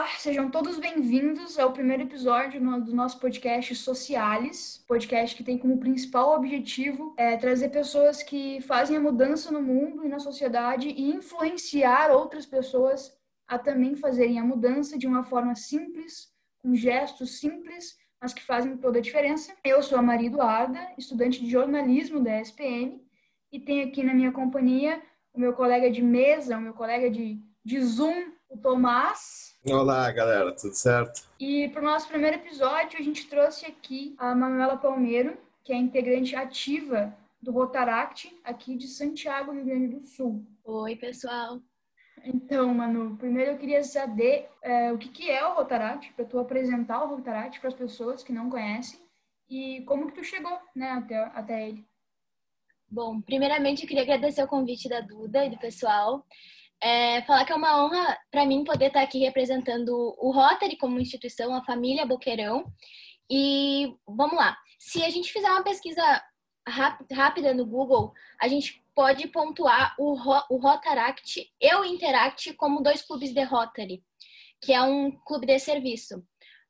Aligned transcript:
Olá, 0.00 0.08
sejam 0.16 0.50
todos 0.50 0.78
bem-vindos 0.78 1.58
ao 1.58 1.74
primeiro 1.74 2.04
episódio 2.04 2.58
do 2.58 2.94
nosso 2.94 3.20
podcast 3.20 3.74
Sociales, 3.74 4.82
podcast 4.88 5.36
que 5.36 5.44
tem 5.44 5.58
como 5.58 5.78
principal 5.78 6.34
objetivo 6.34 7.14
é, 7.18 7.36
trazer 7.36 7.68
pessoas 7.68 8.22
que 8.22 8.62
fazem 8.62 8.96
a 8.96 9.00
mudança 9.00 9.52
no 9.52 9.60
mundo 9.60 10.02
e 10.02 10.08
na 10.08 10.18
sociedade 10.18 10.88
e 10.88 11.10
influenciar 11.10 12.10
outras 12.10 12.46
pessoas 12.46 13.14
a 13.46 13.58
também 13.58 13.94
fazerem 13.94 14.40
a 14.40 14.42
mudança 14.42 14.96
de 14.96 15.06
uma 15.06 15.22
forma 15.22 15.54
simples, 15.54 16.32
com 16.62 16.74
gestos 16.74 17.38
simples, 17.38 17.98
mas 18.18 18.32
que 18.32 18.42
fazem 18.42 18.78
toda 18.78 19.00
a 19.00 19.02
diferença. 19.02 19.54
Eu 19.62 19.82
sou 19.82 19.98
a 19.98 20.02
Maria 20.02 20.28
Eduarda, 20.28 20.80
estudante 20.96 21.44
de 21.44 21.50
jornalismo 21.50 22.24
da 22.24 22.40
SPM, 22.40 23.04
e 23.52 23.60
tenho 23.60 23.86
aqui 23.86 24.02
na 24.02 24.14
minha 24.14 24.32
companhia 24.32 25.02
o 25.30 25.38
meu 25.38 25.52
colega 25.52 25.90
de 25.90 26.00
mesa, 26.00 26.56
o 26.56 26.62
meu 26.62 26.72
colega 26.72 27.10
de, 27.10 27.38
de 27.62 27.82
Zoom, 27.82 28.32
o 28.48 28.56
Tomás. 28.56 29.49
Olá, 29.66 30.10
galera, 30.10 30.56
tudo 30.56 30.72
certo? 30.72 31.28
E 31.38 31.68
para 31.68 31.82
o 31.82 31.84
nosso 31.84 32.08
primeiro 32.08 32.36
episódio, 32.36 32.98
a 32.98 33.02
gente 33.02 33.28
trouxe 33.28 33.66
aqui 33.66 34.14
a 34.16 34.34
Manuela 34.34 34.78
Palmeiro, 34.78 35.36
que 35.62 35.70
é 35.70 35.76
integrante 35.76 36.34
ativa 36.34 37.14
do 37.42 37.52
Rotaract 37.52 38.34
aqui 38.42 38.74
de 38.74 38.88
Santiago, 38.88 39.52
Rio 39.52 39.66
Grande 39.66 39.88
do 39.88 40.06
Sul. 40.06 40.42
Oi, 40.64 40.96
pessoal. 40.96 41.60
Então, 42.24 42.72
Manu, 42.72 43.18
primeiro 43.18 43.50
eu 43.50 43.58
queria 43.58 43.84
saber 43.84 44.48
é, 44.62 44.90
o 44.94 44.96
que, 44.96 45.10
que 45.10 45.30
é 45.30 45.46
o 45.46 45.54
Rotaract, 45.54 46.10
para 46.14 46.24
tu 46.24 46.38
apresentar 46.38 47.04
o 47.04 47.14
Rotaract 47.14 47.60
para 47.60 47.68
as 47.68 47.74
pessoas 47.74 48.22
que 48.22 48.32
não 48.32 48.48
conhecem 48.48 48.98
e 49.46 49.82
como 49.82 50.06
que 50.06 50.14
tu 50.14 50.24
chegou 50.24 50.58
né, 50.74 50.90
até, 50.92 51.18
até 51.34 51.68
ele. 51.68 51.84
Bom, 52.90 53.20
primeiramente 53.20 53.82
eu 53.82 53.88
queria 53.88 54.04
agradecer 54.04 54.42
o 54.42 54.48
convite 54.48 54.88
da 54.88 55.02
Duda 55.02 55.44
e 55.44 55.50
do 55.50 55.58
pessoal. 55.58 56.24
É, 56.82 57.22
falar 57.22 57.44
que 57.44 57.52
é 57.52 57.56
uma 57.56 57.84
honra 57.84 58.18
para 58.30 58.46
mim 58.46 58.64
poder 58.64 58.86
estar 58.86 59.02
aqui 59.02 59.18
representando 59.18 60.14
o 60.18 60.30
Rotary 60.30 60.76
como 60.76 60.98
instituição, 60.98 61.54
a 61.54 61.64
família 61.64 62.06
Boqueirão. 62.06 62.64
E 63.30 63.94
vamos 64.06 64.36
lá, 64.36 64.56
se 64.78 65.04
a 65.04 65.10
gente 65.10 65.32
fizer 65.32 65.50
uma 65.50 65.62
pesquisa 65.62 66.02
rápida 67.12 67.52
no 67.54 67.66
Google, 67.66 68.12
a 68.40 68.48
gente 68.48 68.82
pode 68.94 69.28
pontuar 69.28 69.94
o, 69.98 70.12
o 70.50 70.56
Rotaract 70.58 71.50
e 71.60 71.74
o 71.74 71.84
Interact 71.84 72.54
como 72.54 72.82
dois 72.82 73.02
clubes 73.02 73.32
de 73.32 73.42
Rotary, 73.42 74.02
que 74.60 74.72
é 74.72 74.82
um 74.82 75.10
clube 75.24 75.46
de 75.46 75.58
serviço. 75.58 76.22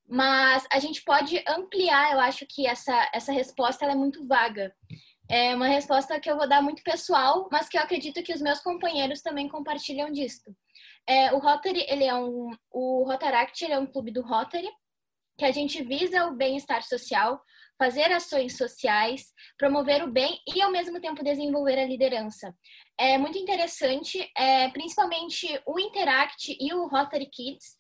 Mas 0.09 0.67
a 0.73 0.81
gente 0.81 1.03
pode 1.05 1.43
ampliar, 1.47 2.13
eu 2.13 2.21
acho 2.21 2.45
que 2.47 2.67
essa, 2.67 3.09
essa 3.15 3.33
resposta 3.33 3.85
é 3.85 3.95
muito 3.95 4.27
vaga. 4.27 4.75
É 5.31 5.55
uma 5.55 5.69
resposta 5.69 6.19
que 6.19 6.29
eu 6.29 6.37
vou 6.37 6.49
dar 6.49 6.61
muito 6.61 6.83
pessoal, 6.83 7.49
mas 7.53 7.69
que 7.69 7.79
eu 7.79 7.83
acredito 7.83 8.21
que 8.21 8.35
os 8.35 8.41
meus 8.41 8.59
companheiros 8.59 9.23
também 9.23 9.49
compartilham 9.49 10.11
disso. 10.11 10.43
É, 11.07 11.33
o 11.33 11.39
Rotary, 11.39 11.87
ele 11.89 12.03
é 12.03 12.13
um, 12.17 12.51
o 12.69 13.05
Rotaract 13.05 13.65
é 13.65 13.79
um 13.79 13.87
clube 13.87 14.11
do 14.11 14.23
Rotary, 14.23 14.69
que 15.39 15.45
a 15.45 15.53
gente 15.53 15.85
visa 15.85 16.27
o 16.27 16.35
bem-estar 16.35 16.83
social, 16.83 17.41
fazer 17.79 18.11
ações 18.11 18.59
sociais, 18.59 19.33
promover 19.57 20.03
o 20.03 20.11
bem 20.11 20.37
e, 20.53 20.61
ao 20.61 20.73
mesmo 20.73 21.01
tempo, 21.01 21.23
desenvolver 21.23 21.79
a 21.79 21.87
liderança. 21.87 22.53
É 22.99 23.17
muito 23.17 23.39
interessante, 23.39 24.29
é, 24.37 24.69
principalmente 24.71 25.47
o 25.65 25.79
Interact 25.79 26.57
e 26.59 26.75
o 26.75 26.89
Rotary 26.89 27.31
Kids, 27.31 27.77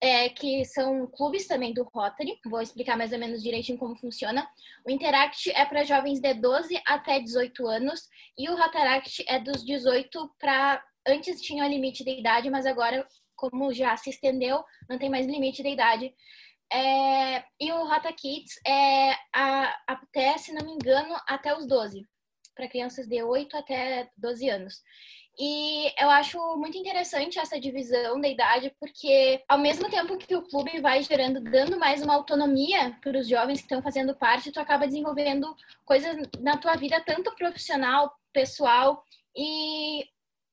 é, 0.00 0.28
que 0.28 0.64
são 0.64 1.06
clubes 1.06 1.46
também 1.46 1.72
do 1.72 1.84
Rotary. 1.84 2.38
Vou 2.44 2.60
explicar 2.60 2.96
mais 2.96 3.12
ou 3.12 3.18
menos 3.18 3.42
direitinho 3.42 3.78
como 3.78 3.96
funciona. 3.96 4.48
O 4.86 4.90
Interact 4.90 5.50
é 5.50 5.64
para 5.64 5.84
jovens 5.84 6.20
de 6.20 6.34
12 6.34 6.80
até 6.86 7.20
18 7.20 7.66
anos 7.66 8.08
e 8.36 8.48
o 8.48 8.56
Rotaract 8.56 9.24
é 9.26 9.38
dos 9.38 9.64
18 9.64 10.34
para. 10.38 10.84
Antes 11.06 11.40
tinha 11.40 11.64
um 11.64 11.68
limite 11.68 12.04
de 12.04 12.10
idade, 12.10 12.50
mas 12.50 12.66
agora, 12.66 13.06
como 13.34 13.72
já 13.72 13.96
se 13.96 14.10
estendeu, 14.10 14.62
não 14.88 14.98
tem 14.98 15.08
mais 15.08 15.26
limite 15.26 15.62
de 15.62 15.70
idade. 15.70 16.14
É, 16.72 17.42
e 17.58 17.72
o 17.72 17.84
Rota 17.86 18.12
Kids 18.12 18.60
é 18.64 19.12
a, 19.34 19.76
até, 19.88 20.38
se 20.38 20.52
não 20.52 20.64
me 20.64 20.72
engano, 20.72 21.16
até 21.26 21.56
os 21.56 21.66
12, 21.66 22.06
para 22.54 22.68
crianças 22.68 23.08
de 23.08 23.22
8 23.22 23.56
até 23.56 24.08
12 24.16 24.48
anos. 24.48 24.82
E 25.42 25.90
eu 25.98 26.10
acho 26.10 26.38
muito 26.58 26.76
interessante 26.76 27.38
essa 27.38 27.58
divisão 27.58 28.20
da 28.20 28.28
idade, 28.28 28.70
porque 28.78 29.42
ao 29.48 29.56
mesmo 29.56 29.88
tempo 29.88 30.18
que 30.18 30.36
o 30.36 30.42
clube 30.42 30.78
vai 30.82 31.02
gerando, 31.02 31.40
dando 31.40 31.78
mais 31.78 32.02
uma 32.02 32.14
autonomia 32.14 32.94
para 33.00 33.18
os 33.18 33.26
jovens 33.26 33.60
que 33.60 33.64
estão 33.64 33.80
fazendo 33.80 34.14
parte, 34.14 34.52
tu 34.52 34.60
acaba 34.60 34.86
desenvolvendo 34.86 35.56
coisas 35.82 36.14
na 36.40 36.58
tua 36.58 36.76
vida, 36.76 37.00
tanto 37.00 37.34
profissional, 37.36 38.14
pessoal 38.34 39.02
e 39.34 40.06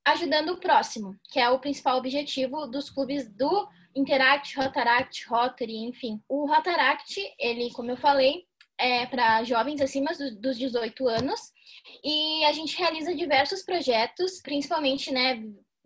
ajudando 0.06 0.54
o 0.54 0.58
próximo, 0.58 1.18
que 1.34 1.38
é 1.38 1.50
o 1.50 1.60
principal 1.60 1.98
objetivo 1.98 2.66
dos 2.66 2.90
clubes 2.90 3.28
do 3.28 3.68
Interact, 3.94 4.56
Rotaract, 4.56 5.28
Rotary, 5.28 5.80
enfim. 5.80 6.24
O 6.30 6.46
Rotaract, 6.46 7.20
ele, 7.38 7.74
como 7.74 7.92
eu 7.92 7.98
falei, 7.98 8.46
é 8.78 9.06
para 9.06 9.44
jovens 9.44 9.82
acima 9.82 10.12
dos 10.40 10.58
18 10.58 11.10
anos 11.10 11.52
e 12.04 12.44
a 12.46 12.54
gente 12.54 12.78
realiza 12.78 13.16
diversos 13.16 13.64
projetos, 13.64 14.42
principalmente, 14.42 15.12
né, 15.12 15.44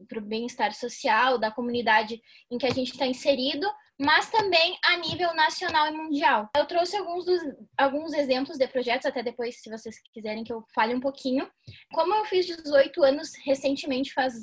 para 0.07 0.19
o 0.19 0.21
bem-estar 0.21 0.73
social 0.73 1.37
da 1.37 1.51
comunidade 1.51 2.21
em 2.49 2.57
que 2.57 2.65
a 2.65 2.71
gente 2.71 2.91
está 2.91 3.05
inserido, 3.05 3.67
mas 3.99 4.29
também 4.29 4.77
a 4.83 4.97
nível 4.97 5.33
nacional 5.35 5.87
e 5.87 5.91
mundial. 5.91 6.49
Eu 6.55 6.65
trouxe 6.65 6.97
alguns, 6.97 7.23
dos, 7.25 7.41
alguns 7.77 8.13
exemplos 8.13 8.57
de 8.57 8.67
projetos, 8.67 9.05
até 9.05 9.21
depois, 9.21 9.61
se 9.61 9.69
vocês 9.69 9.95
quiserem 10.11 10.43
que 10.43 10.51
eu 10.51 10.63
fale 10.73 10.95
um 10.95 10.99
pouquinho. 10.99 11.49
Como 11.93 12.13
eu 12.15 12.25
fiz 12.25 12.45
18 12.47 13.03
anos 13.03 13.31
recentemente, 13.45 14.13
faz 14.13 14.33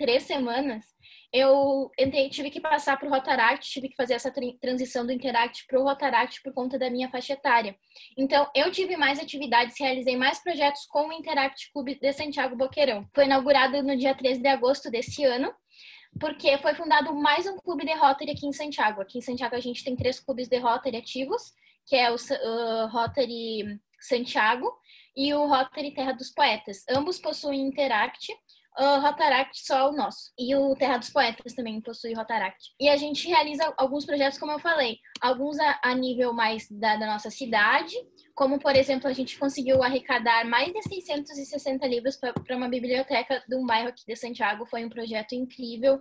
três 0.00 0.22
semanas, 0.22 0.82
eu 1.30 1.90
entrei, 1.98 2.30
tive 2.30 2.50
que 2.50 2.58
passar 2.58 2.98
para 2.98 3.06
o 3.06 3.10
Rotaract, 3.10 3.70
tive 3.70 3.90
que 3.90 3.94
fazer 3.94 4.14
essa 4.14 4.32
transição 4.58 5.04
do 5.04 5.12
Interact 5.12 5.66
para 5.66 5.78
o 5.78 5.84
Rotaract 5.84 6.42
por 6.42 6.54
conta 6.54 6.78
da 6.78 6.88
minha 6.88 7.10
faixa 7.10 7.34
etária. 7.34 7.76
Então, 8.16 8.50
eu 8.54 8.72
tive 8.72 8.96
mais 8.96 9.20
atividades, 9.20 9.78
realizei 9.78 10.16
mais 10.16 10.42
projetos 10.42 10.86
com 10.86 11.08
o 11.08 11.12
Interact 11.12 11.70
Clube 11.70 12.00
de 12.00 12.12
Santiago 12.14 12.56
Boqueirão. 12.56 13.06
Foi 13.14 13.26
inaugurado 13.26 13.82
no 13.82 13.94
dia 13.94 14.14
13 14.14 14.40
de 14.40 14.48
agosto 14.48 14.90
desse 14.90 15.22
ano, 15.22 15.52
porque 16.18 16.56
foi 16.58 16.74
fundado 16.74 17.14
mais 17.14 17.46
um 17.46 17.58
clube 17.58 17.84
de 17.84 17.92
Rotary 17.92 18.30
aqui 18.30 18.46
em 18.46 18.52
Santiago. 18.54 19.02
Aqui 19.02 19.18
em 19.18 19.22
Santiago 19.22 19.54
a 19.54 19.60
gente 19.60 19.84
tem 19.84 19.94
três 19.94 20.18
clubes 20.18 20.48
de 20.48 20.56
Rotary 20.56 20.96
ativos, 20.96 21.52
que 21.86 21.94
é 21.94 22.10
o 22.10 22.14
uh, 22.14 22.88
Rotary 22.88 23.78
Santiago 24.00 24.72
e 25.14 25.34
o 25.34 25.46
Rotary 25.46 25.92
Terra 25.92 26.12
dos 26.12 26.30
Poetas. 26.30 26.84
Ambos 26.88 27.18
possuem 27.18 27.60
Interact 27.60 28.32
uh, 28.78 29.00
Rotaract 29.00 29.64
só 29.64 29.90
o 29.90 29.92
nosso. 29.92 30.30
E 30.38 30.54
o 30.54 30.74
Terra 30.74 30.98
dos 30.98 31.10
Poetas 31.10 31.54
também 31.54 31.80
possui 31.80 32.12
Rotaract. 32.14 32.72
E 32.78 32.88
a 32.88 32.96
gente 32.96 33.28
realiza 33.28 33.72
alguns 33.76 34.04
projetos, 34.04 34.38
como 34.38 34.52
eu 34.52 34.58
falei, 34.58 34.98
alguns 35.20 35.58
a, 35.58 35.80
a 35.82 35.94
nível 35.94 36.32
mais 36.32 36.68
da, 36.70 36.96
da, 36.96 37.06
nossa 37.06 37.30
cidade, 37.30 37.94
como, 38.34 38.58
por 38.58 38.74
exemplo, 38.74 39.08
a 39.08 39.12
gente 39.12 39.38
conseguiu 39.38 39.82
arrecadar 39.82 40.44
mais 40.44 40.72
de 40.72 40.82
660 40.82 41.86
livros 41.86 42.16
para 42.16 42.56
uma 42.56 42.68
biblioteca 42.68 43.42
de 43.48 43.56
um 43.56 43.66
bairro 43.66 43.88
aqui 43.88 44.04
de 44.06 44.16
Santiago. 44.16 44.66
Foi 44.66 44.84
um 44.84 44.90
projeto 44.90 45.34
incrível 45.34 46.00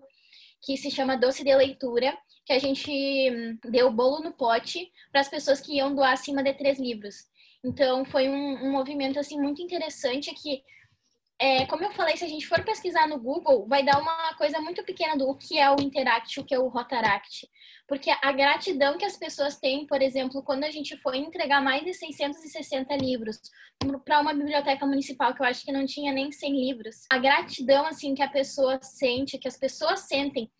que 0.62 0.78
se 0.78 0.92
chama 0.92 1.18
Doce 1.18 1.44
de 1.44 1.56
Leitura, 1.56 2.18
que 2.46 2.54
a 2.54 2.60
gente 2.60 2.92
hum, 2.92 3.58
deu 3.70 3.92
bolo 3.92 4.22
no 4.22 4.34
pote 4.34 4.92
para 5.12 5.22
as 5.22 5.30
pessoas 5.30 5.62
que 5.62 5.76
iam 5.76 5.94
doar 5.94 6.14
acima 6.14 6.44
de 6.44 6.54
três 6.54 6.80
livros. 6.80 7.16
Então, 7.64 8.06
foi 8.06 8.30
um, 8.30 8.68
um 8.68 8.72
movimento 8.72 9.20
assim 9.20 9.40
muito 9.40 9.62
interessante 9.62 10.34
que 10.34 10.64
é, 11.42 11.66
como 11.68 11.84
eu 11.84 11.92
falei, 11.92 12.18
se 12.18 12.26
a 12.26 12.28
gente 12.28 12.46
for 12.46 12.62
pesquisar 12.66 13.08
no 13.08 13.18
Google, 13.18 13.66
vai 13.66 13.82
dar 13.82 13.98
uma 14.00 14.34
coisa 14.36 14.60
muito 14.60 14.84
pequena 14.84 15.16
do 15.16 15.34
que 15.38 15.58
é 15.58 15.72
o 15.72 15.80
Interact, 15.80 16.40
o 16.40 16.44
que 16.44 16.54
é 16.54 16.60
o 16.60 16.68
Rotaract. 16.68 17.50
Porque 17.88 18.12
a 18.12 18.32
gratidão 18.34 18.98
que 18.98 19.06
as 19.06 19.18
pessoas 19.18 19.58
têm, 19.58 19.88
por 19.88 20.02
exemplo, 20.02 20.44
quando 20.44 20.66
a 20.66 20.70
gente 20.70 20.98
foi 20.98 21.18
entregar 21.18 21.62
mais 21.62 21.84
de 21.84 21.94
660 21.94 22.94
livros 22.98 23.40
para 24.04 24.20
uma 24.20 24.34
biblioteca 24.34 24.86
municipal, 24.86 25.34
que 25.34 25.42
eu 25.42 25.46
acho 25.46 25.64
que 25.64 25.72
não 25.72 25.86
tinha 25.86 26.12
nem 26.12 26.30
100 26.30 26.52
livros, 26.52 27.06
a 27.10 27.18
gratidão 27.18 27.86
assim 27.86 28.14
que 28.14 28.22
a 28.22 28.30
pessoa 28.30 28.78
sente, 28.82 29.38
que 29.38 29.48
as 29.48 29.58
pessoas 29.58 30.02
sentem 30.02 30.52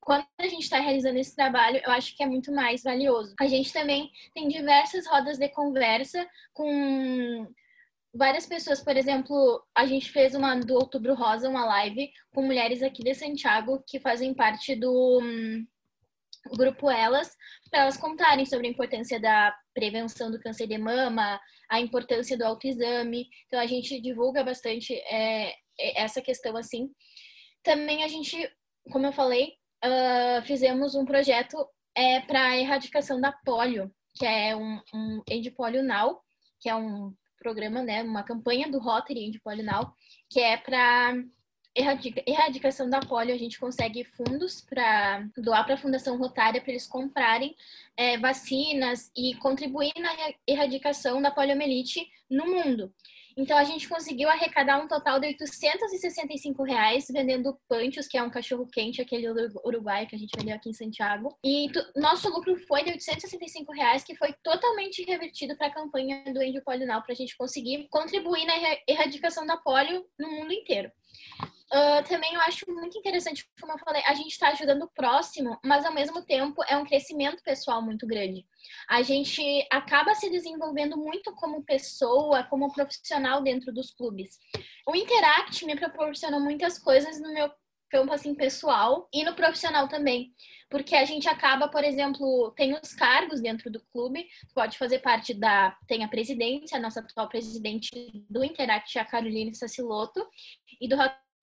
quando 0.00 0.26
a 0.38 0.48
gente 0.48 0.62
está 0.62 0.78
realizando 0.78 1.18
esse 1.18 1.36
trabalho, 1.36 1.82
eu 1.84 1.92
acho 1.92 2.16
que 2.16 2.22
é 2.22 2.26
muito 2.26 2.50
mais 2.50 2.82
valioso. 2.82 3.34
A 3.38 3.46
gente 3.46 3.70
também 3.70 4.10
tem 4.34 4.48
diversas 4.48 5.06
rodas 5.06 5.36
de 5.36 5.48
conversa 5.50 6.26
com 6.54 7.46
várias 8.14 8.46
pessoas, 8.46 8.82
por 8.82 8.96
exemplo, 8.96 9.62
a 9.74 9.86
gente 9.86 10.10
fez 10.10 10.34
uma 10.34 10.54
do 10.56 10.74
Outubro 10.74 11.14
Rosa, 11.14 11.48
uma 11.48 11.64
live 11.64 12.10
com 12.32 12.42
mulheres 12.42 12.82
aqui 12.82 13.02
de 13.02 13.14
Santiago 13.14 13.82
que 13.86 14.00
fazem 14.00 14.34
parte 14.34 14.74
do 14.74 15.20
um, 15.20 15.66
grupo 16.56 16.90
Elas, 16.90 17.36
para 17.70 17.82
elas 17.82 17.96
contarem 17.96 18.46
sobre 18.46 18.66
a 18.66 18.70
importância 18.70 19.20
da 19.20 19.54
prevenção 19.74 20.30
do 20.30 20.40
câncer 20.40 20.66
de 20.66 20.78
mama, 20.78 21.40
a 21.70 21.80
importância 21.80 22.36
do 22.36 22.44
autoexame. 22.44 23.28
Então 23.46 23.60
a 23.60 23.66
gente 23.66 24.00
divulga 24.00 24.42
bastante 24.42 24.94
é, 24.94 25.54
essa 25.78 26.22
questão 26.22 26.56
assim. 26.56 26.90
Também 27.62 28.02
a 28.02 28.08
gente, 28.08 28.50
como 28.90 29.06
eu 29.06 29.12
falei, 29.12 29.52
uh, 29.84 30.42
fizemos 30.44 30.94
um 30.94 31.04
projeto 31.04 31.56
é, 31.94 32.20
para 32.20 32.56
erradicação 32.56 33.20
da 33.20 33.32
polio, 33.44 33.92
que 34.14 34.24
é 34.24 34.56
um, 34.56 34.80
um 34.94 35.22
End 35.28 35.50
Polio 35.50 35.82
Now, 35.82 36.20
que 36.60 36.68
é 36.68 36.74
um 36.74 37.12
programa, 37.38 37.82
né, 37.82 38.02
uma 38.02 38.22
campanha 38.22 38.70
do 38.70 38.78
Rotary 38.78 39.30
de 39.30 39.40
Polinal, 39.40 39.94
que 40.28 40.40
é 40.40 40.56
para 40.56 41.14
erradicação 42.26 42.90
da 42.90 43.00
polio, 43.00 43.34
a 43.34 43.38
gente 43.38 43.58
consegue 43.58 44.04
fundos 44.04 44.60
para 44.60 45.24
doar 45.36 45.64
para 45.64 45.74
a 45.74 45.78
Fundação 45.78 46.16
Rotária 46.18 46.60
para 46.60 46.70
eles 46.70 46.86
comprarem 46.86 47.54
é, 47.96 48.18
vacinas 48.18 49.10
e 49.16 49.34
contribuir 49.36 49.92
na 49.96 50.10
erradicação 50.46 51.22
da 51.22 51.30
poliomielite 51.30 52.08
no 52.28 52.46
mundo. 52.46 52.92
Então, 53.38 53.56
a 53.56 53.62
gente 53.62 53.88
conseguiu 53.88 54.28
arrecadar 54.28 54.82
um 54.82 54.88
total 54.88 55.20
de 55.20 55.28
865 55.28 56.64
reais 56.64 57.06
vendendo 57.08 57.56
Panchos, 57.68 58.08
que 58.08 58.18
é 58.18 58.22
um 58.22 58.28
cachorro-quente, 58.28 59.00
aquele 59.00 59.28
uruguaio 59.64 60.08
que 60.08 60.16
a 60.16 60.18
gente 60.18 60.36
vendeu 60.36 60.56
aqui 60.56 60.70
em 60.70 60.72
Santiago. 60.72 61.38
E 61.44 61.70
nosso 61.94 62.28
lucro 62.28 62.56
foi 62.66 62.82
de 62.82 62.90
865 62.90 63.72
reais, 63.72 64.02
que 64.02 64.16
foi 64.16 64.34
totalmente 64.42 65.04
revertido 65.04 65.56
para 65.56 65.68
a 65.68 65.72
campanha 65.72 66.24
do 66.34 66.42
Índio 66.42 66.64
Polional, 66.64 67.00
para 67.00 67.12
a 67.12 67.16
gente 67.16 67.36
conseguir 67.36 67.86
contribuir 67.90 68.44
na 68.44 68.54
erradicação 68.88 69.46
da 69.46 69.56
polio 69.56 70.04
no 70.18 70.28
mundo 70.28 70.52
inteiro. 70.52 70.90
Uh, 71.70 72.02
também 72.08 72.32
eu 72.32 72.40
acho 72.40 72.64
muito 72.72 72.98
interessante, 72.98 73.46
como 73.60 73.72
eu 73.74 73.78
falei, 73.78 74.02
a 74.06 74.14
gente 74.14 74.30
está 74.30 74.48
ajudando 74.48 74.84
o 74.84 74.90
próximo, 74.90 75.58
mas 75.62 75.84
ao 75.84 75.92
mesmo 75.92 76.24
tempo 76.24 76.62
é 76.66 76.74
um 76.78 76.84
crescimento 76.84 77.42
pessoal 77.42 77.82
muito 77.82 78.06
grande. 78.06 78.46
A 78.88 79.02
gente 79.02 79.42
acaba 79.70 80.14
se 80.14 80.30
desenvolvendo 80.30 80.96
muito 80.96 81.30
como 81.34 81.62
pessoa, 81.62 82.42
como 82.44 82.72
profissional 82.72 83.42
dentro 83.42 83.70
dos 83.70 83.90
clubes. 83.90 84.38
O 84.86 84.96
Interact 84.96 85.66
me 85.66 85.76
proporciona 85.76 86.40
muitas 86.40 86.78
coisas 86.78 87.20
no 87.20 87.34
meu 87.34 87.50
campo 87.90 88.12
assim 88.12 88.34
pessoal 88.34 89.08
e 89.12 89.24
no 89.24 89.34
profissional 89.34 89.88
também, 89.88 90.32
porque 90.70 90.94
a 90.94 91.04
gente 91.04 91.28
acaba, 91.28 91.68
por 91.68 91.82
exemplo, 91.82 92.52
tem 92.56 92.74
os 92.74 92.92
cargos 92.92 93.40
dentro 93.40 93.70
do 93.70 93.80
clube, 93.92 94.26
pode 94.54 94.76
fazer 94.76 94.98
parte 95.00 95.32
da 95.34 95.76
tem 95.86 96.04
a 96.04 96.08
presidência, 96.08 96.76
a 96.76 96.80
nossa 96.80 97.00
atual 97.00 97.28
presidente 97.28 97.90
do 98.28 98.44
Interact, 98.44 98.98
a 98.98 99.04
Caroline 99.04 99.54
Saciloto, 99.54 100.26
e 100.80 100.88
do 100.88 100.96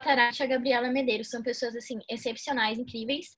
Tarate 0.05 0.43
a 0.43 0.45
Gabriela 0.45 0.87
Medeiros. 0.87 1.31
São 1.31 1.41
pessoas, 1.41 1.75
assim, 1.75 1.99
excepcionais, 2.07 2.77
incríveis. 2.77 3.29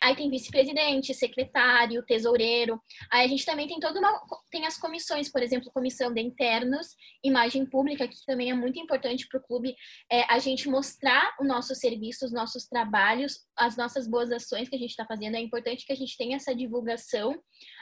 Aí 0.00 0.14
tem 0.14 0.30
vice-presidente, 0.30 1.12
secretário, 1.12 2.04
tesoureiro. 2.04 2.80
Aí 3.10 3.24
a 3.24 3.28
gente 3.28 3.44
também 3.44 3.66
tem 3.66 3.80
toda 3.80 3.98
uma... 3.98 4.20
Tem 4.48 4.64
as 4.64 4.78
comissões, 4.78 5.28
por 5.30 5.42
exemplo, 5.42 5.72
comissão 5.72 6.14
de 6.14 6.20
internos, 6.20 6.94
imagem 7.24 7.66
pública, 7.66 8.06
que 8.06 8.14
também 8.24 8.50
é 8.50 8.54
muito 8.54 8.78
importante 8.78 9.26
para 9.26 9.40
o 9.40 9.42
clube. 9.42 9.74
É, 10.10 10.22
a 10.32 10.38
gente 10.38 10.68
mostrar 10.68 11.34
o 11.40 11.44
nosso 11.44 11.74
serviço, 11.74 12.24
os 12.24 12.32
nossos 12.32 12.66
trabalhos, 12.66 13.40
as 13.56 13.76
nossas 13.76 14.06
boas 14.06 14.30
ações 14.30 14.68
que 14.68 14.76
a 14.76 14.78
gente 14.78 14.90
está 14.90 15.04
fazendo. 15.04 15.36
É 15.36 15.40
importante 15.40 15.84
que 15.84 15.92
a 15.92 15.96
gente 15.96 16.16
tenha 16.16 16.36
essa 16.36 16.54
divulgação, 16.54 17.36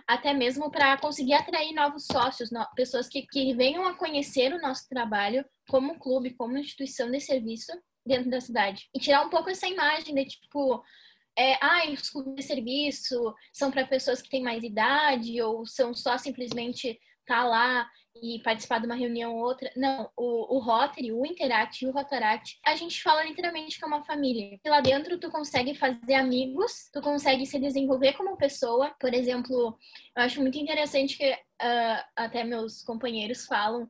até 0.09 0.33
mesmo 0.33 0.71
para 0.71 0.97
conseguir 0.99 1.35
atrair 1.35 1.75
novos 1.75 2.07
sócios, 2.07 2.51
no... 2.51 2.67
pessoas 2.75 3.07
que, 3.07 3.27
que 3.27 3.55
venham 3.55 3.87
a 3.87 3.95
conhecer 3.95 4.55
o 4.55 4.61
nosso 4.63 4.89
trabalho 4.89 5.45
como 5.69 5.99
clube, 5.99 6.35
como 6.35 6.57
instituição 6.57 7.11
de 7.11 7.21
serviço 7.21 7.71
dentro 8.11 8.31
da 8.31 8.41
cidade. 8.41 8.89
E 8.95 8.99
tirar 8.99 9.25
um 9.25 9.31
pouco 9.31 9.49
essa 9.49 9.67
imagem 9.67 10.15
de 10.15 10.25
tipo, 10.27 10.83
é, 11.39 11.55
ah, 11.65 11.89
os 11.91 12.11
clubes 12.11 12.35
de 12.35 12.43
serviço 12.43 13.35
são 13.53 13.71
para 13.71 13.87
pessoas 13.87 14.21
que 14.21 14.29
têm 14.29 14.43
mais 14.43 14.63
idade 14.63 15.41
ou 15.41 15.67
são 15.67 15.95
só 15.95 16.19
simplesmente 16.19 16.99
tá 17.25 17.45
lá 17.45 17.89
e 18.23 18.41
participar 18.41 18.79
de 18.79 18.87
uma 18.87 18.95
reunião 18.95 19.35
ou 19.35 19.45
outra. 19.45 19.71
Não, 19.77 20.11
o, 20.17 20.57
o 20.57 20.59
Rotary, 20.59 21.13
o 21.13 21.25
Interact 21.25 21.85
e 21.85 21.89
o 21.89 21.93
Rotaract, 21.93 22.59
a 22.67 22.75
gente 22.75 23.03
fala 23.03 23.25
literalmente 23.25 23.79
que 23.79 23.85
é 23.85 23.87
uma 23.87 24.05
família. 24.05 24.59
E 24.65 24.69
lá 24.69 24.81
dentro 24.81 25.19
tu 25.19 25.31
consegue 25.31 25.75
fazer 25.75 26.15
amigos, 26.15 26.91
tu 26.93 27.01
consegue 27.01 27.47
se 27.47 27.59
desenvolver 27.59 28.15
como 28.15 28.37
pessoa. 28.37 28.95
Por 29.01 29.15
exemplo, 29.15 29.79
eu 30.17 30.23
acho 30.23 30.41
muito 30.41 30.59
interessante 30.59 31.17
que 31.17 31.33
uh, 31.33 32.05
até 32.17 32.45
meus 32.45 32.83
companheiros 32.83 33.47
falam 33.47 33.89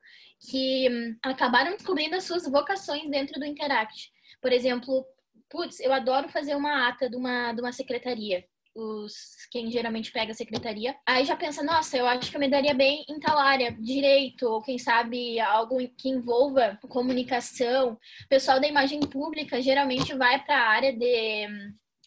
que 0.49 0.89
um, 0.91 1.17
acabaram 1.23 1.73
descobrindo 1.73 2.17
as 2.17 2.25
suas 2.25 2.45
vocações 2.45 3.09
dentro 3.11 3.39
do 3.39 3.47
Interact. 3.47 4.11
Por 4.41 4.53
exemplo, 4.53 5.05
putz, 5.49 5.81
eu 5.81 5.93
adoro 5.93 6.29
fazer 6.29 6.55
uma 6.55 6.89
ata 6.89 7.11
de 7.11 7.17
uma, 7.17 7.53
de 7.53 7.61
uma 7.61 7.73
secretaria. 7.73 8.45
Os, 8.75 9.15
quem 9.51 9.71
geralmente 9.71 10.13
pega 10.13 10.31
a 10.33 10.35
secretaria, 10.35 10.97
aí 11.07 11.25
já 11.25 11.37
pensa, 11.37 11.63
nossa, 11.63 11.97
eu 11.97 12.07
acho 12.07 12.31
que 12.31 12.37
eu 12.37 12.41
me 12.41 12.49
daria 12.49 12.73
bem 12.73 13.05
em 13.09 13.19
tal 13.19 13.37
área, 13.37 13.73
direito, 13.73 14.47
ou 14.47 14.63
quem 14.63 14.79
sabe 14.79 15.41
algo 15.41 15.77
que 15.97 16.09
envolva 16.09 16.79
comunicação. 16.89 17.93
O 18.25 18.29
pessoal 18.29 18.61
da 18.61 18.69
imagem 18.69 19.01
pública 19.01 19.61
geralmente 19.61 20.15
vai 20.15 20.43
para 20.45 20.57
a 20.57 20.69
área 20.69 20.93
de 20.97 21.49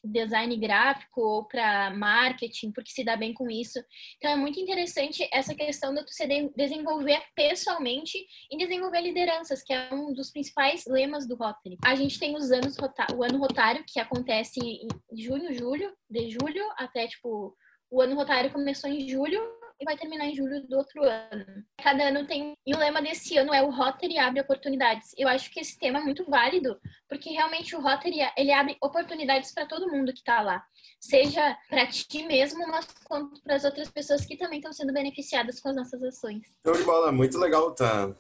design 0.04 0.56
gráfico 0.58 1.22
ou 1.22 1.46
para 1.46 1.92
marketing, 1.92 2.72
porque 2.72 2.92
se 2.92 3.04
dá 3.04 3.16
bem 3.16 3.34
com 3.34 3.50
isso. 3.50 3.80
Então 4.18 4.32
é 4.32 4.36
muito 4.36 4.60
interessante 4.60 5.28
essa 5.32 5.56
questão 5.56 5.94
de 5.94 6.04
se 6.14 6.28
desenvolver 6.56 7.22
pessoalmente 7.36 8.18
e 8.52 8.58
desenvolver 8.58 9.02
lideranças, 9.02 9.64
que 9.64 9.74
é 9.74 9.94
um 9.94 10.14
dos 10.14 10.32
principais 10.32 10.86
lemas 10.86 11.28
do 11.28 11.36
Rotary. 11.36 11.78
A 11.84 11.96
gente 11.96 12.20
tem 12.20 12.36
os 12.36 12.52
anos 12.52 12.76
o 13.16 13.24
ano 13.24 13.38
rotário 13.38 13.84
que 13.88 14.00
acontece 14.00 14.60
em 14.60 14.88
junho, 15.16 15.54
julho, 15.54 15.94
de 16.10 16.30
julho 16.30 16.64
até 16.78 17.08
tipo 17.08 17.56
o 17.90 18.02
ano 18.02 18.16
rotário 18.16 18.52
começou 18.52 18.90
em 18.90 19.08
julho 19.08 19.40
e 19.84 19.86
vai 19.86 19.98
terminar 19.98 20.26
em 20.26 20.36
julho 20.36 20.66
do 20.66 20.78
outro 20.78 21.04
ano. 21.04 21.46
Cada 21.78 22.08
ano 22.08 22.26
tem. 22.26 22.56
E 22.66 22.74
o 22.74 22.78
lema 22.78 23.02
desse 23.02 23.38
ano 23.38 23.54
é 23.54 23.62
o 23.62 23.70
Rotary 23.70 24.18
abre 24.18 24.42
oportunidades. 24.42 25.12
Eu 25.18 25.28
acho 25.28 25.52
que 25.52 25.60
esse 25.60 25.78
tema 25.78 26.00
é 26.00 26.02
muito 26.02 26.24
válido, 26.30 26.80
porque 27.08 27.30
realmente 27.30 27.76
o 27.76 27.82
Rotary 27.82 28.20
ele 28.38 28.52
abre 28.52 28.78
oportunidades 28.82 29.54
para 29.54 29.68
todo 29.68 29.92
mundo 29.92 30.14
que 30.14 30.20
está 30.20 30.42
lá. 30.42 30.64
Seja 31.00 31.58
para 31.70 31.86
ti 31.88 32.26
mesmo, 32.26 32.66
mas 32.68 32.88
quanto 33.04 33.42
para 33.44 33.56
as 33.56 33.66
outras 33.66 33.90
pessoas 33.90 34.26
que 34.26 34.38
também 34.38 34.60
estão 34.60 34.72
sendo 34.72 34.94
beneficiadas 34.94 35.60
com 35.60 35.70
as 35.70 35.76
nossas 35.76 36.02
ações. 36.02 36.44
Show 36.66 36.78
de 36.78 36.84
bola, 36.84 37.12
muito 37.12 37.38
legal 37.38 37.76
tua, 37.76 38.16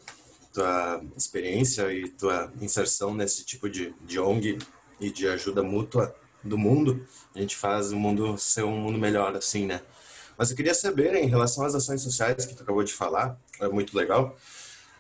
tua 0.53 1.01
experiência 1.15 1.91
e 1.93 2.09
tua 2.09 2.51
inserção 2.61 3.13
nesse 3.13 3.45
tipo 3.45 3.69
de, 3.69 3.93
de 4.01 4.19
ONG 4.19 4.59
e 4.99 5.09
de 5.09 5.27
ajuda 5.29 5.63
mútua 5.63 6.13
do 6.43 6.57
mundo. 6.57 7.07
A 7.33 7.39
gente 7.39 7.55
faz 7.55 7.93
o 7.93 7.95
mundo 7.95 8.37
ser 8.37 8.63
um 8.63 8.77
mundo 8.77 8.99
melhor, 8.99 9.33
assim, 9.37 9.65
né? 9.65 9.81
Mas 10.37 10.49
eu 10.49 10.55
queria 10.55 10.73
saber, 10.73 11.15
em 11.15 11.27
relação 11.27 11.65
às 11.65 11.75
ações 11.75 12.01
sociais 12.01 12.45
que 12.45 12.55
tu 12.55 12.63
acabou 12.63 12.83
de 12.83 12.93
falar, 12.93 13.37
é 13.59 13.67
muito 13.67 13.95
legal, 13.95 14.35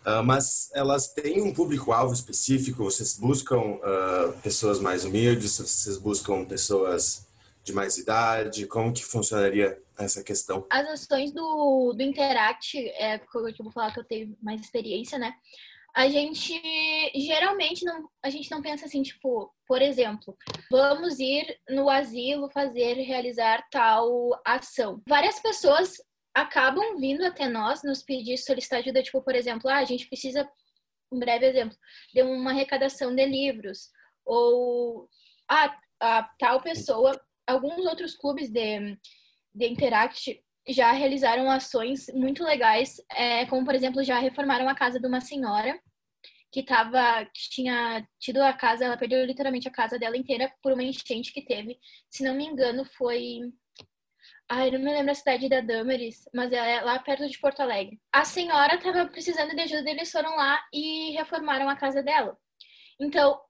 uh, 0.05 0.23
mas 0.23 0.69
elas 0.73 1.07
têm 1.07 1.41
um 1.41 1.53
público-alvo 1.53 2.13
específico? 2.13 2.83
Vocês 2.83 3.17
buscam 3.17 3.59
uh, 3.59 4.33
pessoas 4.41 4.79
mais 4.79 5.05
humildes? 5.05 5.57
Vocês 5.57 5.97
buscam 5.97 6.45
pessoas 6.45 7.25
de 7.63 7.73
mais 7.73 7.97
idade? 7.97 8.67
Como 8.67 8.93
que 8.93 9.03
funcionaria 9.03 9.81
essa 9.97 10.23
questão? 10.23 10.65
As 10.69 10.87
ações 10.87 11.31
do, 11.31 11.93
do 11.93 12.01
Interact, 12.01 12.77
é, 12.77 13.17
que 13.19 13.37
eu 13.37 13.63
vou 13.63 13.71
falar 13.71 13.93
que 13.93 13.99
eu 13.99 14.05
tenho 14.05 14.37
mais 14.41 14.61
experiência, 14.61 15.17
né? 15.17 15.33
a 15.93 16.09
gente 16.09 16.59
geralmente 17.15 17.85
não, 17.85 18.09
a 18.23 18.29
gente 18.29 18.49
não 18.49 18.61
pensa 18.61 18.85
assim, 18.85 19.03
tipo, 19.03 19.53
por 19.73 19.81
exemplo, 19.81 20.37
vamos 20.69 21.17
ir 21.17 21.59
no 21.67 21.89
asilo 21.89 22.47
fazer, 22.51 22.93
realizar 22.93 23.67
tal 23.71 24.39
ação. 24.45 25.01
Várias 25.09 25.39
pessoas 25.39 25.95
acabam 26.31 26.99
vindo 26.99 27.25
até 27.25 27.47
nós 27.47 27.81
nos 27.83 28.03
pedir 28.03 28.37
solicitar 28.37 28.81
ajuda, 28.81 29.01
tipo, 29.01 29.19
por 29.23 29.33
exemplo, 29.33 29.67
ah, 29.67 29.77
a 29.77 29.83
gente 29.83 30.07
precisa, 30.07 30.47
um 31.11 31.17
breve 31.17 31.47
exemplo, 31.47 31.75
de 32.13 32.21
uma 32.21 32.51
arrecadação 32.51 33.15
de 33.15 33.25
livros, 33.25 33.89
ou 34.23 35.09
ah, 35.49 35.75
a 35.99 36.29
tal 36.37 36.61
pessoa, 36.61 37.19
alguns 37.47 37.83
outros 37.87 38.15
clubes 38.15 38.51
de, 38.51 38.95
de 39.55 39.67
Interact 39.67 40.39
já 40.69 40.91
realizaram 40.91 41.49
ações 41.49 42.05
muito 42.13 42.43
legais, 42.43 42.97
é, 43.09 43.47
como 43.47 43.65
por 43.65 43.73
exemplo 43.73 44.03
já 44.03 44.19
reformaram 44.19 44.69
a 44.69 44.75
casa 44.75 44.99
de 44.99 45.07
uma 45.07 45.19
senhora 45.19 45.81
que 46.53 46.61
tava, 46.61 47.25
que 47.25 47.49
tinha 47.49 48.07
tido 48.19 48.39
a 48.43 48.53
casa, 48.53 48.85
ela 48.85 48.95
perdeu 48.95 49.25
literalmente 49.25 49.67
a 49.67 49.71
casa 49.71 49.97
dela 49.97 50.15
inteira 50.15 50.53
por 50.61 50.71
uma 50.71 50.83
enchente 50.83 51.33
que 51.33 51.41
teve. 51.41 51.79
Se 52.11 52.23
não 52.23 52.35
me 52.35 52.45
engano, 52.45 52.85
foi 52.85 53.39
Ai, 54.47 54.69
não 54.69 54.79
me 54.79 54.93
lembro 54.93 55.11
a 55.11 55.15
cidade 55.15 55.49
da 55.49 55.61
Damaris, 55.61 56.29
mas 56.33 56.51
é 56.51 56.81
lá 56.81 56.99
perto 56.99 57.27
de 57.27 57.39
Porto 57.39 57.61
Alegre. 57.61 57.99
A 58.11 58.23
senhora 58.23 58.75
estava 58.75 59.07
precisando 59.07 59.55
de 59.55 59.61
ajuda, 59.61 59.89
eles 59.89 60.11
foram 60.11 60.35
lá 60.35 60.63
e 60.71 61.11
reformaram 61.11 61.67
a 61.67 61.75
casa 61.75 62.03
dela. 62.03 62.37
Então, 62.99 63.41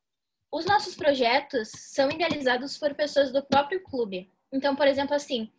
os 0.49 0.65
nossos 0.65 0.95
projetos 0.95 1.71
são 1.75 2.09
idealizados 2.09 2.77
por 2.77 2.93
pessoas 2.93 3.33
do 3.33 3.43
próprio 3.43 3.83
clube. 3.83 4.31
Então, 4.51 4.75
por 4.75 4.87
exemplo, 4.87 5.13
assim, 5.13 5.51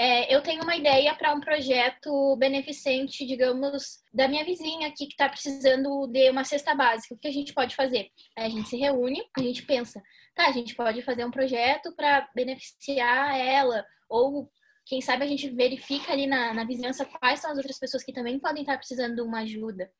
é, 0.00 0.32
eu 0.32 0.40
tenho 0.42 0.62
uma 0.62 0.76
ideia 0.76 1.12
para 1.16 1.34
um 1.34 1.40
projeto 1.40 2.36
beneficente, 2.36 3.26
digamos, 3.26 3.98
da 4.14 4.28
minha 4.28 4.44
vizinha 4.44 4.86
aqui 4.86 5.06
que 5.06 5.12
está 5.12 5.28
precisando 5.28 6.06
de 6.06 6.30
uma 6.30 6.44
cesta 6.44 6.72
básica. 6.72 7.14
O 7.14 7.18
que 7.18 7.26
a 7.26 7.32
gente 7.32 7.52
pode 7.52 7.74
fazer? 7.74 8.08
A 8.36 8.48
gente 8.48 8.68
se 8.68 8.76
reúne, 8.76 9.20
a 9.36 9.42
gente 9.42 9.64
pensa, 9.64 10.00
tá, 10.36 10.46
a 10.46 10.52
gente 10.52 10.76
pode 10.76 11.02
fazer 11.02 11.24
um 11.24 11.32
projeto 11.32 11.92
para 11.96 12.28
beneficiar 12.32 13.36
ela, 13.36 13.84
ou 14.08 14.48
quem 14.86 15.00
sabe 15.00 15.24
a 15.24 15.26
gente 15.26 15.50
verifica 15.50 16.12
ali 16.12 16.28
na, 16.28 16.54
na 16.54 16.64
vizinhança 16.64 17.04
quais 17.04 17.40
são 17.40 17.50
as 17.50 17.56
outras 17.56 17.78
pessoas 17.78 18.04
que 18.04 18.12
também 18.12 18.38
podem 18.38 18.62
estar 18.62 18.78
precisando 18.78 19.16
de 19.16 19.20
uma 19.20 19.40
ajuda. 19.40 19.90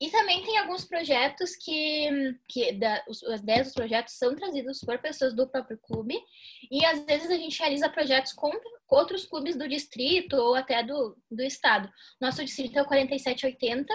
E 0.00 0.10
também 0.10 0.44
tem 0.44 0.56
alguns 0.58 0.84
projetos 0.84 1.56
que, 1.56 2.08
que 2.46 2.72
da, 2.72 3.02
os, 3.08 3.22
as 3.24 3.40
ideias 3.40 3.66
dos 3.66 3.74
projetos 3.74 4.14
são 4.14 4.34
trazidos 4.34 4.80
por 4.80 4.96
pessoas 4.98 5.34
do 5.34 5.48
próprio 5.48 5.76
clube 5.78 6.16
e 6.70 6.84
às 6.84 7.04
vezes 7.04 7.28
a 7.30 7.36
gente 7.36 7.58
realiza 7.58 7.88
projetos 7.88 8.32
com 8.32 8.50
outros 8.88 9.26
clubes 9.26 9.56
do 9.56 9.68
distrito 9.68 10.36
ou 10.36 10.54
até 10.54 10.84
do, 10.84 11.16
do 11.28 11.42
estado. 11.42 11.90
Nosso 12.20 12.44
distrito 12.44 12.78
é 12.78 12.82
o 12.82 12.86
4780, 12.86 13.92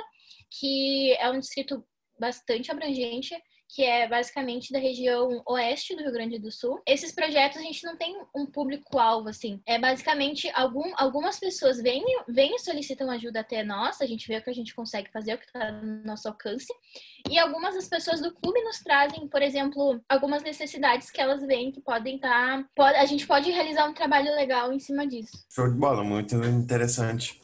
que 0.50 1.13
é 1.13 1.29
um 1.29 1.39
distrito 1.39 1.86
bastante 2.19 2.69
abrangente, 2.69 3.33
que 3.74 3.84
é 3.84 4.08
basicamente 4.08 4.72
da 4.72 4.77
região 4.77 5.42
oeste 5.48 5.96
do 5.96 6.03
Rio 6.03 6.12
Grande 6.12 6.38
do 6.38 6.51
Sul. 6.51 6.80
Esses 6.88 7.12
projetos 7.12 7.58
a 7.58 7.62
gente 7.62 7.84
não 7.84 7.98
tem 7.98 8.15
um 8.36 8.46
público-alvo, 8.46 9.30
assim. 9.30 9.60
É 9.65 9.80
basicamente 9.80 10.48
algum, 10.53 10.94
algumas 10.96 11.39
pessoas 11.39 11.82
vêm, 11.82 12.03
vêm 12.30 12.56
e 12.56 12.60
solicitam 12.60 13.10
ajuda 13.10 13.39
até 13.39 13.63
nós, 13.63 14.00
a 14.00 14.06
gente 14.06 14.27
vê 14.27 14.38
o 14.38 14.44
que 14.44 14.50
a 14.51 14.53
gente 14.53 14.75
consegue 14.75 15.12
fazer, 15.12 15.34
o 15.34 15.38
que 15.39 15.46
está 15.46 15.72
no 15.72 16.03
nosso 16.03 16.27
alcance. 16.27 16.72
E 17.27 17.39
algumas 17.39 17.74
das 17.74 17.88
pessoas 17.88 18.22
do 18.22 18.32
clube 18.32 18.62
nos 18.62 18.77
trazem, 18.80 19.27
por 19.27 19.42
exemplo, 19.42 20.00
algumas 20.08 20.44
necessidades 20.44 21.10
que 21.10 21.20
elas 21.20 21.42
veem 21.42 21.72
que 21.72 21.82
podem 21.82 22.18
estar. 22.18 22.63
Tá, 22.75 23.01
a 23.01 23.06
gente 23.06 23.25
pode 23.25 23.50
realizar 23.50 23.89
um 23.89 23.94
trabalho 23.94 24.36
legal 24.36 24.72
em 24.72 24.80
cima 24.80 25.08
disso. 25.08 25.46
Show 25.50 25.68
de 25.68 25.77
bola, 25.77 26.03
muito 26.03 26.36
interessante 26.46 27.42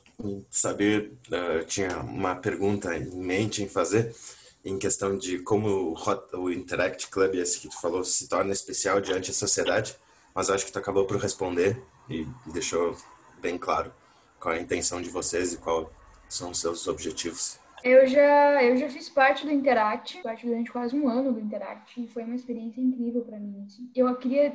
saber. 0.52 1.12
Uh, 1.28 1.66
tinha 1.66 1.98
uma 2.00 2.36
pergunta 2.36 2.96
em 2.96 3.10
mente 3.16 3.64
em 3.64 3.68
fazer 3.68 4.14
em 4.64 4.78
questão 4.78 5.18
de 5.18 5.40
como 5.40 5.96
o 6.34 6.52
Interact 6.52 7.08
Club, 7.10 7.36
esse 7.36 7.60
que 7.60 7.70
tu 7.70 7.80
falou, 7.80 8.04
se 8.04 8.28
torna 8.28 8.52
especial 8.52 9.00
diante 9.00 9.30
da 9.30 9.34
sociedade, 9.34 9.96
mas 10.34 10.50
acho 10.50 10.66
que 10.66 10.72
tu 10.72 10.80
acabou 10.80 11.06
por 11.06 11.18
responder 11.18 11.82
e 12.10 12.28
deixou 12.48 12.96
bem 13.42 13.58
claro 13.58 13.92
qual 14.40 14.54
é 14.54 14.60
a 14.60 14.62
intenção 14.62 15.02
de 15.02 15.10
vocês 15.10 15.54
e 15.54 15.58
quais 15.58 15.88
são 16.28 16.52
os 16.52 16.60
seus 16.60 16.88
objetivos. 16.88 17.60
Eu 17.84 18.06
já, 18.08 18.64
eu 18.64 18.76
já 18.76 18.90
fiz 18.90 19.08
parte 19.10 19.46
do 19.46 19.52
Interact, 19.52 20.22
parte 20.22 20.46
durante 20.46 20.72
quase 20.72 20.96
um 20.98 21.08
ano 21.08 21.32
do 21.32 21.40
Interact, 21.40 22.02
e 22.02 22.08
foi 22.08 22.24
uma 22.24 22.36
experiência 22.36 22.82
incrível 22.82 23.22
para 23.22 23.40
mim. 23.40 23.64
Assim. 23.66 23.90
Eu 23.96 24.14
queria 24.18 24.54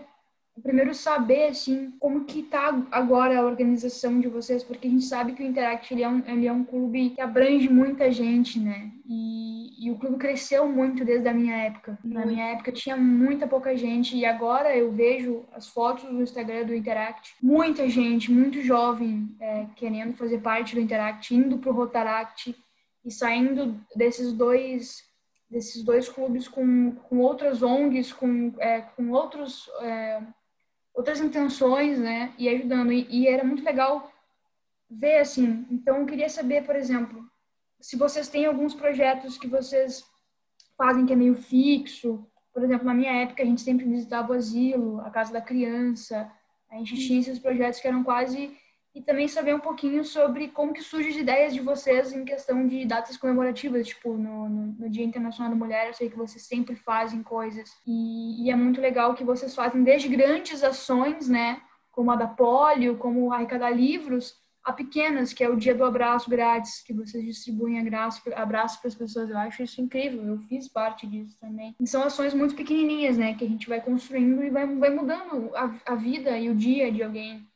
primeiro 0.62 0.94
saber 0.94 1.48
assim 1.48 1.90
como 1.98 2.24
que 2.24 2.42
tá 2.42 2.86
agora 2.92 3.38
a 3.38 3.44
organização 3.44 4.20
de 4.20 4.28
vocês 4.28 4.62
porque 4.62 4.86
a 4.86 4.90
gente 4.90 5.04
sabe 5.04 5.32
que 5.32 5.42
o 5.42 5.46
Interact 5.46 5.92
ele 5.92 6.02
é 6.02 6.08
um, 6.08 6.22
ele 6.26 6.46
é 6.46 6.52
um 6.52 6.64
clube 6.64 7.10
que 7.10 7.20
abrange 7.20 7.68
muita 7.68 8.10
gente 8.10 8.60
né? 8.60 8.92
E, 9.06 9.86
e 9.86 9.90
o 9.90 9.96
clube 9.98 10.16
cresceu 10.16 10.66
muito 10.66 11.04
desde 11.04 11.28
a 11.28 11.34
minha 11.34 11.54
época. 11.56 11.98
Na 12.02 12.24
minha 12.24 12.46
época 12.52 12.72
tinha 12.72 12.96
muita 12.96 13.46
pouca 13.46 13.76
gente 13.76 14.16
e 14.16 14.24
agora 14.24 14.74
eu 14.76 14.92
vejo 14.92 15.44
as 15.52 15.68
fotos 15.68 16.04
no 16.04 16.22
Instagram 16.22 16.64
do 16.64 16.74
Interact 16.74 17.34
muita 17.42 17.88
gente 17.88 18.30
muito 18.30 18.62
jovem 18.62 19.28
é, 19.40 19.66
querendo 19.74 20.14
fazer 20.14 20.38
parte 20.38 20.74
do 20.74 20.80
Interact 20.80 21.34
indo 21.34 21.58
pro 21.58 21.72
Rotaract 21.72 22.54
e 23.04 23.10
saindo 23.10 23.78
desses 23.94 24.32
dois 24.32 25.02
desses 25.50 25.82
dois 25.84 26.08
clubes 26.08 26.48
com, 26.48 26.92
com 26.92 27.18
outras 27.18 27.62
ONGs, 27.62 28.12
com, 28.12 28.52
é, 28.58 28.80
com 28.80 29.10
outros 29.10 29.70
é, 29.80 30.20
outras 30.94 31.20
intenções, 31.20 31.98
né? 31.98 32.32
E 32.38 32.48
ajudando. 32.48 32.92
E, 32.92 33.06
e, 33.10 33.28
era 33.28 33.44
muito 33.44 33.64
legal 33.64 34.10
ver, 34.88 35.18
assim. 35.18 35.66
Então, 35.70 35.98
eu 35.98 36.06
queria 36.06 36.28
saber, 36.28 36.64
por 36.64 36.76
exemplo, 36.76 37.22
se 37.80 37.96
vocês 37.96 38.28
têm 38.28 38.46
alguns 38.46 38.74
projetos 38.74 39.36
que 39.36 39.48
vocês 39.48 40.04
fazem 40.76 41.04
que 41.04 41.12
é 41.12 41.16
meio 41.16 41.34
fixo. 41.34 42.26
Por 42.52 42.62
exemplo, 42.62 42.86
na 42.86 42.94
minha 42.94 43.12
época, 43.22 43.42
a 43.42 43.46
gente 43.46 43.60
sempre 43.60 43.84
visitava 43.84 44.32
o 44.32 44.36
asilo, 44.36 45.00
a 45.00 45.10
casa 45.10 45.32
da 45.32 45.40
criança. 45.40 46.30
A 46.70 46.76
gente 46.76 46.96
tinha 46.96 47.18
esses 47.18 47.38
projetos 47.38 47.80
que 47.80 47.88
eram 47.88 48.04
quase 48.04 48.56
e 48.94 49.02
também 49.02 49.26
saber 49.26 49.54
um 49.54 49.60
pouquinho 49.60 50.04
sobre 50.04 50.48
como 50.48 50.72
que 50.72 50.82
surgem 50.82 51.10
as 51.10 51.16
ideias 51.16 51.52
de 51.52 51.60
vocês 51.60 52.12
em 52.12 52.24
questão 52.24 52.66
de 52.66 52.86
datas 52.86 53.16
comemorativas, 53.16 53.88
tipo 53.88 54.16
no, 54.16 54.48
no, 54.48 54.66
no, 54.78 54.88
Dia 54.88 55.04
Internacional 55.04 55.50
da 55.50 55.58
Mulher, 55.58 55.88
eu 55.88 55.94
sei 55.94 56.08
que 56.08 56.16
vocês 56.16 56.46
sempre 56.46 56.76
fazem 56.76 57.22
coisas 57.22 57.70
e, 57.86 58.44
e, 58.44 58.50
é 58.50 58.54
muito 58.56 58.80
legal 58.80 59.14
que 59.14 59.24
vocês 59.24 59.54
fazem 59.54 59.82
desde 59.82 60.08
grandes 60.08 60.62
ações, 60.62 61.28
né, 61.28 61.60
como 61.90 62.10
a 62.12 62.16
da 62.16 62.28
polio, 62.28 62.96
como 62.96 63.32
arrecadar 63.32 63.70
livros, 63.70 64.36
a 64.64 64.72
pequenas, 64.72 65.32
que 65.34 65.44
é 65.44 65.48
o 65.48 65.56
Dia 65.56 65.74
do 65.74 65.84
Abraço 65.84 66.30
Grátis, 66.30 66.80
que 66.80 66.94
vocês 66.94 67.22
distribuem 67.22 67.78
abraço, 67.78 68.22
abraço 68.34 68.80
para 68.80 68.88
as 68.88 68.94
pessoas. 68.94 69.28
Eu 69.28 69.36
acho 69.36 69.62
isso 69.62 69.80
incrível, 69.80 70.24
eu 70.24 70.38
fiz 70.38 70.66
parte 70.68 71.06
disso 71.06 71.36
também. 71.38 71.76
E 71.78 71.86
são 71.86 72.02
ações 72.02 72.32
muito 72.32 72.54
pequenininhas, 72.54 73.18
né, 73.18 73.34
que 73.34 73.44
a 73.44 73.48
gente 73.48 73.68
vai 73.68 73.80
construindo 73.80 74.42
e 74.42 74.48
vai, 74.48 74.66
vai 74.66 74.90
mudando 74.90 75.54
a, 75.54 75.74
a 75.84 75.94
vida 75.94 76.38
e 76.38 76.48
o 76.48 76.54
dia 76.54 76.90
de 76.90 77.02
alguém. 77.02 77.46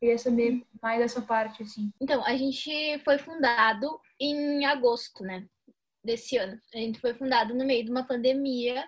Queria 0.00 0.18
saber 0.18 0.64
mais 0.82 1.00
dessa 1.00 1.22
parte, 1.22 1.62
assim. 1.62 1.90
Então, 2.00 2.24
a 2.24 2.36
gente 2.36 2.98
foi 3.04 3.18
fundado 3.18 4.00
em 4.20 4.64
agosto, 4.64 5.22
né? 5.22 5.46
Desse 6.02 6.36
ano. 6.36 6.58
A 6.74 6.78
gente 6.78 7.00
foi 7.00 7.14
fundado 7.14 7.54
no 7.54 7.64
meio 7.64 7.84
de 7.84 7.90
uma 7.90 8.06
pandemia. 8.06 8.86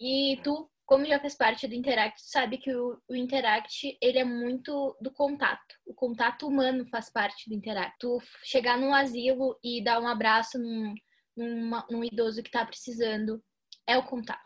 E 0.00 0.38
tu, 0.42 0.70
como 0.84 1.06
já 1.06 1.18
fez 1.18 1.34
parte 1.34 1.66
do 1.66 1.74
Interact, 1.74 2.20
sabe 2.22 2.58
que 2.58 2.74
o, 2.74 3.00
o 3.08 3.16
Interact, 3.16 3.96
ele 4.00 4.18
é 4.18 4.24
muito 4.24 4.96
do 5.00 5.10
contato. 5.10 5.74
O 5.86 5.94
contato 5.94 6.46
humano 6.46 6.86
faz 6.86 7.10
parte 7.10 7.48
do 7.48 7.54
Interact. 7.54 7.96
Tu 7.98 8.18
chegar 8.44 8.78
num 8.78 8.94
asilo 8.94 9.58
e 9.62 9.82
dar 9.82 10.00
um 10.00 10.06
abraço 10.06 10.58
num, 10.58 10.94
numa, 11.36 11.86
num 11.90 12.04
idoso 12.04 12.42
que 12.42 12.50
tá 12.50 12.64
precisando, 12.64 13.42
é 13.86 13.96
o 13.96 14.04
contato. 14.04 14.40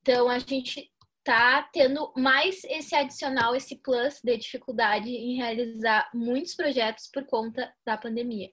Então, 0.00 0.28
a 0.28 0.38
gente 0.38 0.90
tá 1.24 1.68
tendo 1.72 2.12
mais 2.16 2.64
esse 2.64 2.94
adicional, 2.94 3.54
esse 3.54 3.76
plus 3.76 4.20
de 4.22 4.36
dificuldade 4.36 5.10
em 5.10 5.36
realizar 5.36 6.10
muitos 6.14 6.54
projetos 6.54 7.08
por 7.12 7.24
conta 7.26 7.72
da 7.84 7.96
pandemia. 7.96 8.50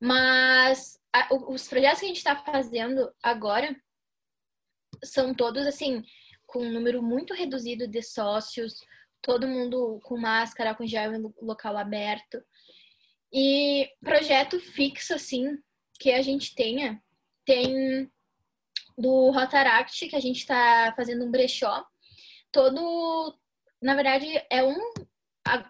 Mas 0.00 0.98
a, 1.12 1.28
os 1.34 1.68
projetos 1.68 2.00
que 2.00 2.06
a 2.06 2.08
gente 2.08 2.18
está 2.18 2.36
fazendo 2.36 3.12
agora 3.22 3.74
são 5.02 5.34
todos 5.34 5.66
assim 5.66 6.02
com 6.46 6.60
um 6.60 6.72
número 6.72 7.02
muito 7.02 7.34
reduzido 7.34 7.86
de 7.88 8.02
sócios, 8.02 8.80
todo 9.22 9.48
mundo 9.48 10.00
com 10.04 10.16
máscara, 10.16 10.74
com 10.74 10.86
gel 10.86 11.14
em 11.14 11.22
local 11.40 11.76
aberto. 11.76 12.42
E 13.32 13.88
projeto 14.00 14.60
fixo 14.60 15.14
assim 15.14 15.58
que 15.98 16.12
a 16.12 16.22
gente 16.22 16.54
tenha, 16.54 17.02
tem 17.44 18.10
do 18.96 19.30
Rotaract, 19.30 20.08
que 20.08 20.16
a 20.16 20.20
gente 20.20 20.38
está 20.38 20.92
fazendo 20.96 21.24
um 21.24 21.30
brechó. 21.30 21.84
Todo. 22.52 23.36
Na 23.82 23.94
verdade, 23.94 24.26
é 24.50 24.62
um. 24.62 24.76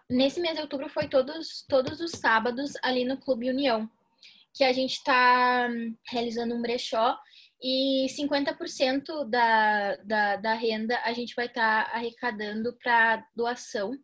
Nesse 0.09 0.41
mês 0.41 0.55
de 0.55 0.61
outubro 0.61 0.89
foi 0.89 1.09
todos, 1.09 1.65
todos 1.69 2.01
os 2.01 2.13
sábados 2.13 2.75
ali 2.83 3.05
no 3.05 3.17
Clube 3.19 3.51
União, 3.51 3.91
que 4.55 4.63
a 4.63 4.73
gente 4.73 4.93
está 4.93 5.69
realizando 6.09 6.55
um 6.55 6.63
brechó 6.63 7.19
e 7.61 8.07
50% 8.11 9.29
da, 9.29 9.97
da, 9.97 10.37
da 10.37 10.55
renda 10.55 11.01
a 11.03 11.13
gente 11.13 11.35
vai 11.35 11.47
estar 11.47 11.87
tá 11.87 11.97
arrecadando 11.97 12.73
para 12.75 13.27
doação 13.35 13.99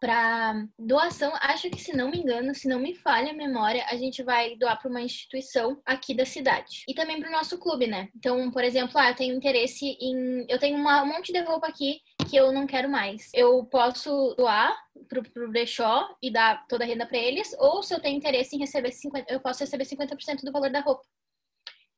para 0.00 0.66
doação. 0.78 1.32
Acho 1.40 1.70
que, 1.70 1.80
se 1.80 1.96
não 1.96 2.10
me 2.10 2.18
engano, 2.18 2.54
se 2.54 2.68
não 2.68 2.78
me 2.78 2.94
falha 2.94 3.30
a 3.30 3.34
memória, 3.34 3.84
a 3.88 3.96
gente 3.96 4.22
vai 4.22 4.56
doar 4.56 4.78
para 4.78 4.90
uma 4.90 5.00
instituição 5.00 5.80
aqui 5.84 6.14
da 6.14 6.24
cidade. 6.24 6.84
E 6.88 6.94
também 6.94 7.20
para 7.20 7.28
o 7.28 7.32
nosso 7.32 7.58
clube, 7.58 7.86
né? 7.86 8.08
Então, 8.14 8.50
por 8.50 8.62
exemplo, 8.62 8.98
ah, 8.98 9.10
eu 9.10 9.16
tenho 9.16 9.34
interesse 9.34 9.96
em. 10.00 10.46
Eu 10.48 10.58
tenho 10.58 10.76
uma, 10.76 11.02
um 11.02 11.06
monte 11.06 11.32
de 11.32 11.40
roupa 11.40 11.66
aqui 11.66 12.00
que 12.28 12.36
eu 12.36 12.52
não 12.52 12.66
quero 12.66 12.88
mais. 12.88 13.30
Eu 13.32 13.64
posso 13.66 14.34
doar 14.36 14.76
pro, 15.08 15.22
pro 15.22 15.50
brechó 15.50 16.08
e 16.22 16.30
dar 16.30 16.66
toda 16.66 16.84
a 16.84 16.86
renda 16.86 17.06
para 17.06 17.18
eles, 17.18 17.54
ou 17.58 17.82
se 17.82 17.94
eu 17.94 18.00
tenho 18.00 18.16
interesse 18.16 18.56
em 18.56 18.58
receber 18.58 18.90
50%, 18.90 19.24
eu 19.28 19.40
posso 19.40 19.60
receber 19.60 19.84
50% 19.84 20.42
do 20.42 20.52
valor 20.52 20.70
da 20.70 20.80
roupa. 20.80 21.02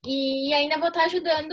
E 0.06 0.52
ainda 0.54 0.78
vou 0.78 0.88
estar 0.88 1.04
ajudando 1.04 1.52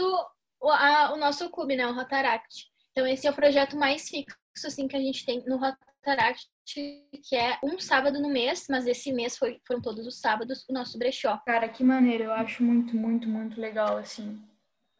o, 0.62 0.70
a, 0.70 1.14
o 1.14 1.18
nosso 1.18 1.50
clube, 1.50 1.76
né? 1.76 1.88
O 1.88 1.94
Rotaract. 1.94 2.68
Então, 2.92 3.06
esse 3.08 3.28
é 3.28 3.32
o 3.32 3.36
projeto 3.36 3.76
mais 3.76 4.08
fixo 4.08 4.38
assim, 4.64 4.88
que 4.88 4.96
a 4.96 5.00
gente 5.00 5.26
tem 5.26 5.44
no 5.46 5.56
Rotaract 5.58 5.95
Cataract, 6.06 6.48
que 6.66 7.36
é 7.36 7.58
um 7.64 7.80
sábado 7.80 8.22
no 8.22 8.30
mês, 8.30 8.68
mas 8.70 8.86
esse 8.86 9.12
mês 9.12 9.36
foi, 9.36 9.60
foram 9.66 9.82
todos 9.82 10.06
os 10.06 10.20
sábados 10.20 10.64
o 10.70 10.74
nosso 10.74 11.00
brechó. 11.00 11.40
Cara, 11.46 11.68
que 11.68 11.84
maneiro, 11.84 12.26
eu 12.26 12.32
acho 12.32 12.64
muito, 12.64 12.96
muito, 12.96 13.28
muito 13.28 13.60
legal, 13.60 13.98
assim, 13.98 14.40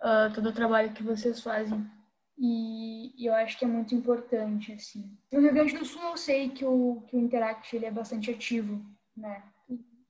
uh, 0.02 0.34
todo 0.34 0.50
o 0.50 0.54
trabalho 0.54 0.94
que 0.94 1.04
vocês 1.04 1.40
fazem. 1.42 1.86
E, 2.38 3.14
e, 3.16 3.28
eu 3.28 3.36
acho 3.36 3.58
que 3.58 3.64
é 3.64 3.68
muito 3.68 3.94
importante, 3.94 4.74
assim. 4.74 5.10
No 5.32 5.40
Rio 5.40 5.54
Grande 5.54 5.78
do 5.78 5.86
Sul 5.86 6.02
eu 6.02 6.18
sei 6.18 6.50
que 6.50 6.66
o, 6.66 7.02
que 7.08 7.16
o 7.16 7.20
Interact 7.20 7.74
ele 7.74 7.86
é 7.86 7.92
bastante 7.92 8.32
ativo, 8.32 8.84
né? 9.16 9.44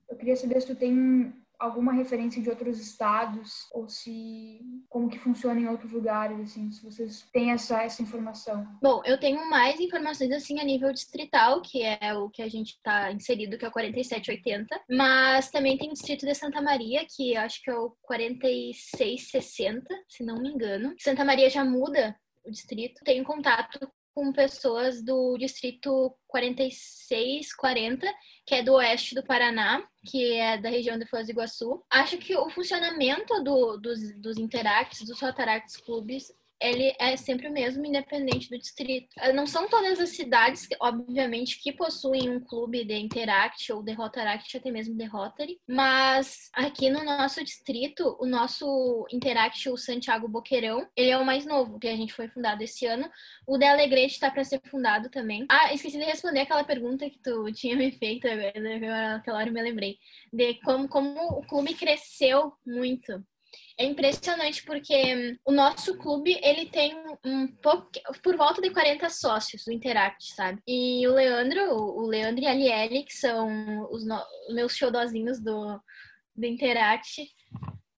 Eu 0.08 0.16
queria 0.16 0.34
saber 0.34 0.60
se 0.60 0.66
tu 0.66 0.74
tem 0.74 1.32
alguma 1.58 1.92
referência 1.92 2.42
de 2.42 2.48
outros 2.48 2.78
estados 2.78 3.66
ou 3.72 3.88
se 3.88 4.60
como 4.88 5.08
que 5.08 5.18
funciona 5.18 5.60
em 5.60 5.68
outros 5.68 5.92
lugares 5.92 6.38
assim 6.40 6.70
se 6.70 6.82
vocês 6.82 7.26
têm 7.32 7.50
essa 7.50 7.82
essa 7.82 8.02
informação? 8.02 8.66
Bom 8.82 9.02
eu 9.04 9.18
tenho 9.18 9.48
mais 9.48 9.80
informações 9.80 10.30
assim 10.32 10.60
a 10.60 10.64
nível 10.64 10.92
distrital 10.92 11.60
que 11.62 11.82
é 11.82 12.14
o 12.14 12.28
que 12.28 12.42
a 12.42 12.48
gente 12.48 12.70
está 12.70 13.12
inserido 13.12 13.58
que 13.58 13.64
é 13.64 13.68
o 13.68 13.72
4780 13.72 14.82
mas 14.90 15.50
também 15.50 15.76
tem 15.76 15.90
o 15.90 15.94
distrito 15.94 16.26
de 16.26 16.34
Santa 16.34 16.60
Maria 16.60 17.06
que 17.08 17.36
acho 17.36 17.62
que 17.62 17.70
é 17.70 17.74
o 17.74 17.96
4660 18.02 19.86
se 20.08 20.24
não 20.24 20.40
me 20.40 20.48
engano. 20.50 20.94
Santa 20.98 21.24
Maria 21.24 21.50
já 21.50 21.64
muda 21.64 22.16
o 22.44 22.50
distrito. 22.50 23.02
Tenho 23.04 23.24
contato 23.24 23.90
com 24.16 24.32
pessoas 24.32 25.02
do 25.02 25.36
distrito 25.36 26.16
4640, 26.26 28.06
que 28.46 28.54
é 28.54 28.62
do 28.62 28.72
oeste 28.72 29.14
do 29.14 29.22
Paraná, 29.22 29.86
que 30.06 30.32
é 30.32 30.56
da 30.56 30.70
região 30.70 30.98
de 30.98 31.04
Foz 31.04 31.26
do 31.26 31.32
Iguaçu. 31.32 31.84
Acho 31.90 32.16
que 32.16 32.34
o 32.34 32.48
funcionamento 32.48 33.44
do, 33.44 33.76
dos, 33.76 34.18
dos 34.18 34.38
Interacts, 34.38 35.02
dos 35.06 35.20
Rotaracts 35.20 35.76
Clubes, 35.76 36.32
ele 36.60 36.94
é 36.98 37.16
sempre 37.16 37.48
o 37.48 37.52
mesmo, 37.52 37.84
independente 37.84 38.48
do 38.48 38.58
distrito. 38.58 39.08
Eh, 39.18 39.32
não 39.32 39.46
são 39.46 39.68
todas 39.68 40.00
as 40.00 40.10
cidades, 40.10 40.66
obviamente, 40.80 41.60
que 41.60 41.72
possuem 41.72 42.30
um 42.30 42.40
clube 42.40 42.84
de 42.84 42.94
Interact 42.94 43.72
ou 43.72 43.82
de 43.82 43.92
Rotaract, 43.92 44.56
até 44.56 44.70
mesmo 44.70 44.96
de 44.96 45.04
Rotary, 45.04 45.60
mas 45.68 46.50
aqui 46.52 46.90
no 46.90 47.04
nosso 47.04 47.42
distrito, 47.44 48.16
o 48.20 48.26
nosso 48.26 49.06
Interact, 49.12 49.68
o 49.68 49.76
Santiago 49.76 50.28
Boqueirão, 50.28 50.86
ele 50.96 51.10
é 51.10 51.18
o 51.18 51.24
mais 51.24 51.44
novo, 51.44 51.78
que 51.78 51.88
a 51.88 51.96
gente 51.96 52.12
foi 52.12 52.28
fundado 52.28 52.62
esse 52.62 52.86
ano. 52.86 53.10
O 53.46 53.58
de 53.58 53.64
Alegrete 53.66 54.14
está 54.14 54.30
para 54.30 54.44
ser 54.44 54.60
fundado 54.64 55.10
também. 55.10 55.46
Ah, 55.48 55.72
esqueci 55.74 55.98
de 55.98 56.04
responder 56.04 56.40
aquela 56.40 56.64
pergunta 56.64 57.08
que 57.08 57.18
tu 57.18 57.52
tinha 57.52 57.76
me 57.76 57.92
feito, 57.92 58.26
naquela 58.26 59.38
hora 59.38 59.48
eu 59.48 59.52
me 59.52 59.62
lembrei, 59.62 59.98
de 60.32 60.54
como, 60.60 60.88
como 60.88 61.20
o 61.38 61.46
clube 61.46 61.74
cresceu 61.74 62.52
muito. 62.66 63.24
É 63.78 63.84
impressionante 63.84 64.64
porque 64.64 65.38
o 65.44 65.52
nosso 65.52 65.98
clube, 65.98 66.38
ele 66.42 66.66
tem 66.66 66.94
um 67.24 67.46
pouco, 67.46 67.90
por 68.22 68.36
volta 68.36 68.60
de 68.62 68.70
40 68.70 69.10
sócios, 69.10 69.66
o 69.66 69.72
Interact, 69.72 70.32
sabe? 70.34 70.62
E 70.66 71.06
o 71.06 71.12
Leandro, 71.12 71.74
o 71.74 72.06
Leandro 72.06 72.42
e 72.42 72.46
a 72.46 72.54
Lielle, 72.54 73.04
que 73.04 73.14
são 73.14 73.86
os 73.90 74.06
no, 74.06 74.18
meus 74.50 74.74
showdozinhos 74.74 75.38
do, 75.40 75.80
do 76.34 76.46
Interact, 76.46 77.22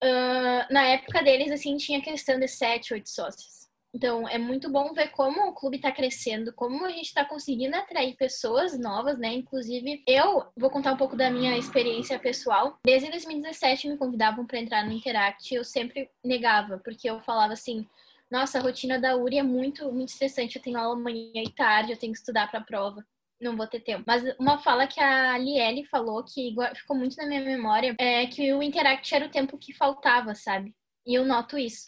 uh, 0.03 0.73
na 0.73 0.85
época 0.87 1.23
deles, 1.23 1.51
assim, 1.51 1.77
tinha 1.77 2.01
questão 2.01 2.39
de 2.39 2.47
7, 2.47 2.93
8 2.93 3.09
sócios. 3.09 3.58
Então, 3.93 4.27
é 4.27 4.37
muito 4.37 4.69
bom 4.69 4.93
ver 4.93 5.09
como 5.09 5.47
o 5.47 5.53
clube 5.53 5.77
está 5.77 5.91
crescendo, 5.91 6.53
como 6.53 6.85
a 6.85 6.91
gente 6.91 7.07
está 7.07 7.25
conseguindo 7.25 7.75
atrair 7.75 8.15
pessoas 8.15 8.77
novas, 8.77 9.17
né? 9.17 9.33
Inclusive, 9.33 10.03
eu 10.07 10.45
vou 10.55 10.69
contar 10.69 10.93
um 10.93 10.97
pouco 10.97 11.15
da 11.15 11.31
minha 11.31 11.57
experiência 11.57 12.19
pessoal. 12.19 12.77
Desde 12.85 13.09
2017 13.09 13.89
me 13.89 13.97
convidavam 13.97 14.45
para 14.45 14.59
entrar 14.59 14.85
no 14.85 14.91
Interact, 14.91 15.53
eu 15.53 15.63
sempre 15.63 16.09
negava, 16.23 16.77
porque 16.77 17.09
eu 17.09 17.19
falava 17.21 17.53
assim: 17.53 17.87
nossa, 18.29 18.59
a 18.59 18.61
rotina 18.61 18.99
da 18.99 19.15
URI 19.15 19.39
é 19.39 19.43
muito, 19.43 19.91
muito 19.91 20.09
estressante. 20.09 20.57
Eu 20.57 20.61
tenho 20.61 20.77
aula 20.77 20.95
manhã 20.95 21.41
e 21.43 21.51
tarde, 21.51 21.91
eu 21.91 21.97
tenho 21.97 22.13
que 22.13 22.19
estudar 22.19 22.49
para 22.49 22.59
a 22.59 22.63
prova 22.63 23.03
não 23.41 23.55
vou 23.55 23.65
ter 23.65 23.79
tempo. 23.79 24.03
Mas 24.05 24.21
uma 24.37 24.57
fala 24.57 24.85
que 24.85 24.99
a 24.99 25.37
Lielle 25.37 25.85
falou 25.85 26.23
que 26.23 26.53
ficou 26.75 26.93
muito 26.93 27.15
na 27.15 27.25
minha 27.25 27.41
memória 27.41 27.95
é 27.97 28.27
que 28.27 28.53
o 28.53 28.61
Interact 28.61 29.15
era 29.15 29.25
o 29.25 29.31
tempo 29.31 29.57
que 29.57 29.73
faltava, 29.73 30.35
sabe? 30.35 30.75
E 31.05 31.15
eu 31.15 31.25
noto 31.25 31.57
isso 31.57 31.85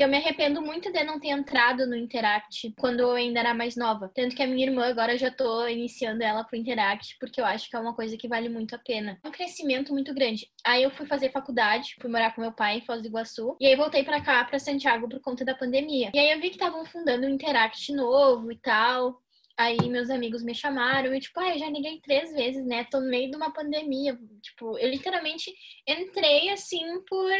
que 0.00 0.04
eu 0.04 0.08
me 0.08 0.16
arrependo 0.16 0.62
muito 0.62 0.90
de 0.90 1.04
não 1.04 1.20
ter 1.20 1.28
entrado 1.28 1.86
no 1.86 1.94
Interact 1.94 2.72
quando 2.78 3.00
eu 3.00 3.12
ainda 3.12 3.38
era 3.40 3.52
mais 3.52 3.76
nova. 3.76 4.10
Tanto 4.14 4.34
que 4.34 4.42
a 4.42 4.46
minha 4.46 4.66
irmã 4.66 4.86
agora 4.86 5.18
já 5.18 5.30
tô 5.30 5.68
iniciando 5.68 6.22
ela 6.22 6.42
pro 6.42 6.56
Interact, 6.56 7.18
porque 7.20 7.38
eu 7.38 7.44
acho 7.44 7.68
que 7.68 7.76
é 7.76 7.78
uma 7.78 7.94
coisa 7.94 8.16
que 8.16 8.26
vale 8.26 8.48
muito 8.48 8.74
a 8.74 8.78
pena. 8.78 9.18
É 9.22 9.28
um 9.28 9.30
crescimento 9.30 9.92
muito 9.92 10.14
grande. 10.14 10.48
Aí 10.64 10.82
eu 10.82 10.90
fui 10.90 11.04
fazer 11.04 11.30
faculdade, 11.30 11.96
fui 12.00 12.08
morar 12.08 12.34
com 12.34 12.40
meu 12.40 12.50
pai 12.50 12.78
em 12.78 12.80
Foz 12.80 13.02
do 13.02 13.08
Iguaçu, 13.08 13.58
e 13.60 13.66
aí 13.66 13.76
voltei 13.76 14.02
para 14.02 14.22
cá, 14.22 14.42
para 14.42 14.58
Santiago, 14.58 15.06
por 15.06 15.20
conta 15.20 15.44
da 15.44 15.54
pandemia. 15.54 16.10
E 16.14 16.18
aí 16.18 16.30
eu 16.30 16.40
vi 16.40 16.48
que 16.48 16.56
estavam 16.56 16.82
fundando 16.86 17.26
um 17.26 17.28
Interact 17.28 17.92
novo 17.92 18.50
e 18.50 18.56
tal. 18.56 19.20
Aí 19.60 19.90
meus 19.90 20.08
amigos 20.08 20.42
me 20.42 20.54
chamaram 20.54 21.14
e, 21.14 21.20
tipo, 21.20 21.38
ah, 21.38 21.52
eu 21.52 21.58
já 21.58 21.68
liguei 21.68 22.00
três 22.00 22.32
vezes, 22.32 22.64
né? 22.64 22.82
Tô 22.84 22.98
no 22.98 23.10
meio 23.10 23.30
de 23.30 23.36
uma 23.36 23.52
pandemia. 23.52 24.18
Tipo, 24.40 24.78
eu 24.78 24.88
literalmente 24.88 25.52
entrei 25.86 26.48
assim 26.48 26.82
por. 27.06 27.30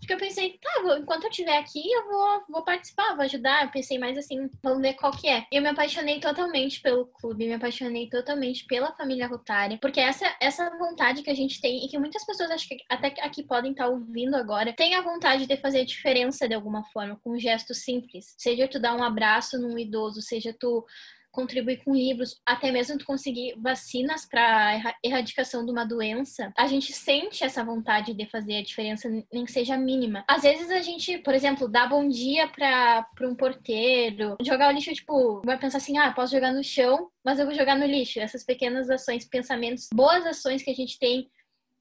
Porque 0.00 0.12
eu 0.12 0.18
pensei, 0.18 0.58
tá, 0.60 0.82
vou, 0.82 0.98
enquanto 0.98 1.24
eu 1.24 1.30
estiver 1.30 1.56
aqui, 1.56 1.88
eu 1.88 2.08
vou, 2.08 2.40
vou 2.48 2.64
participar, 2.64 3.14
vou 3.14 3.24
ajudar. 3.24 3.62
Eu 3.62 3.70
pensei 3.70 3.96
mais 3.96 4.18
assim, 4.18 4.50
vamos 4.60 4.82
ver 4.82 4.94
qual 4.94 5.12
que 5.12 5.28
é. 5.28 5.46
Eu 5.52 5.62
me 5.62 5.68
apaixonei 5.68 6.18
totalmente 6.18 6.80
pelo 6.80 7.06
clube, 7.06 7.46
me 7.46 7.54
apaixonei 7.54 8.08
totalmente 8.08 8.64
pela 8.64 8.92
família 8.96 9.28
Rotária. 9.28 9.78
Porque 9.80 10.00
essa, 10.00 10.34
essa 10.40 10.68
vontade 10.78 11.22
que 11.22 11.30
a 11.30 11.34
gente 11.34 11.60
tem, 11.60 11.84
e 11.84 11.88
que 11.88 11.96
muitas 11.96 12.26
pessoas 12.26 12.50
acho 12.50 12.66
que 12.66 12.78
até 12.88 13.14
aqui 13.20 13.44
podem 13.44 13.70
estar 13.70 13.84
tá 13.84 13.90
ouvindo 13.90 14.34
agora, 14.34 14.72
tem 14.72 14.96
a 14.96 15.02
vontade 15.02 15.46
de 15.46 15.56
fazer 15.58 15.84
diferença 15.84 16.48
de 16.48 16.54
alguma 16.54 16.82
forma, 16.86 17.20
com 17.22 17.36
um 17.36 17.38
gesto 17.38 17.72
simples. 17.72 18.34
Seja 18.36 18.66
tu 18.66 18.80
dar 18.80 18.96
um 18.96 19.02
abraço 19.04 19.60
num 19.60 19.78
idoso, 19.78 20.20
seja 20.20 20.52
tu 20.58 20.84
contribuir 21.30 21.82
com 21.84 21.94
livros, 21.94 22.40
até 22.44 22.70
mesmo 22.70 23.02
conseguir 23.04 23.54
vacinas 23.58 24.26
para 24.26 24.94
erradicação 25.02 25.64
de 25.64 25.70
uma 25.70 25.84
doença, 25.84 26.52
a 26.56 26.66
gente 26.66 26.92
sente 26.92 27.44
essa 27.44 27.64
vontade 27.64 28.14
de 28.14 28.26
fazer 28.26 28.56
a 28.56 28.62
diferença, 28.62 29.08
nem 29.32 29.44
que 29.44 29.52
seja 29.52 29.76
mínima. 29.76 30.24
Às 30.28 30.42
vezes 30.42 30.70
a 30.70 30.80
gente, 30.80 31.18
por 31.18 31.34
exemplo, 31.34 31.68
dá 31.68 31.86
bom 31.86 32.08
dia 32.08 32.48
para 32.48 33.06
um 33.22 33.34
porteiro, 33.34 34.36
jogar 34.42 34.70
o 34.70 34.74
lixo, 34.74 34.92
tipo, 34.92 35.40
vai 35.44 35.58
pensar 35.58 35.78
assim, 35.78 35.98
ah, 35.98 36.12
posso 36.12 36.32
jogar 36.32 36.52
no 36.52 36.64
chão, 36.64 37.10
mas 37.24 37.38
eu 37.38 37.46
vou 37.46 37.54
jogar 37.54 37.76
no 37.76 37.86
lixo. 37.86 38.20
Essas 38.20 38.44
pequenas 38.44 38.90
ações, 38.90 39.24
pensamentos, 39.24 39.88
boas 39.92 40.26
ações 40.26 40.62
que 40.62 40.70
a 40.70 40.74
gente 40.74 40.98
tem 40.98 41.28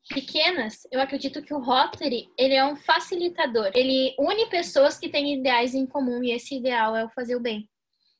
pequenas, 0.09 0.87
eu 0.91 1.01
acredito 1.01 1.41
que 1.41 1.53
o 1.53 1.59
Rotary, 1.59 2.29
ele 2.37 2.53
é 2.53 2.65
um 2.65 2.75
facilitador. 2.75 3.71
Ele 3.73 4.15
une 4.17 4.49
pessoas 4.49 4.97
que 4.97 5.09
têm 5.09 5.39
ideais 5.39 5.73
em 5.73 5.85
comum 5.85 6.23
e 6.23 6.31
esse 6.31 6.55
ideal 6.55 6.95
é 6.95 7.03
o 7.03 7.09
fazer 7.09 7.35
o 7.35 7.41
bem. 7.41 7.69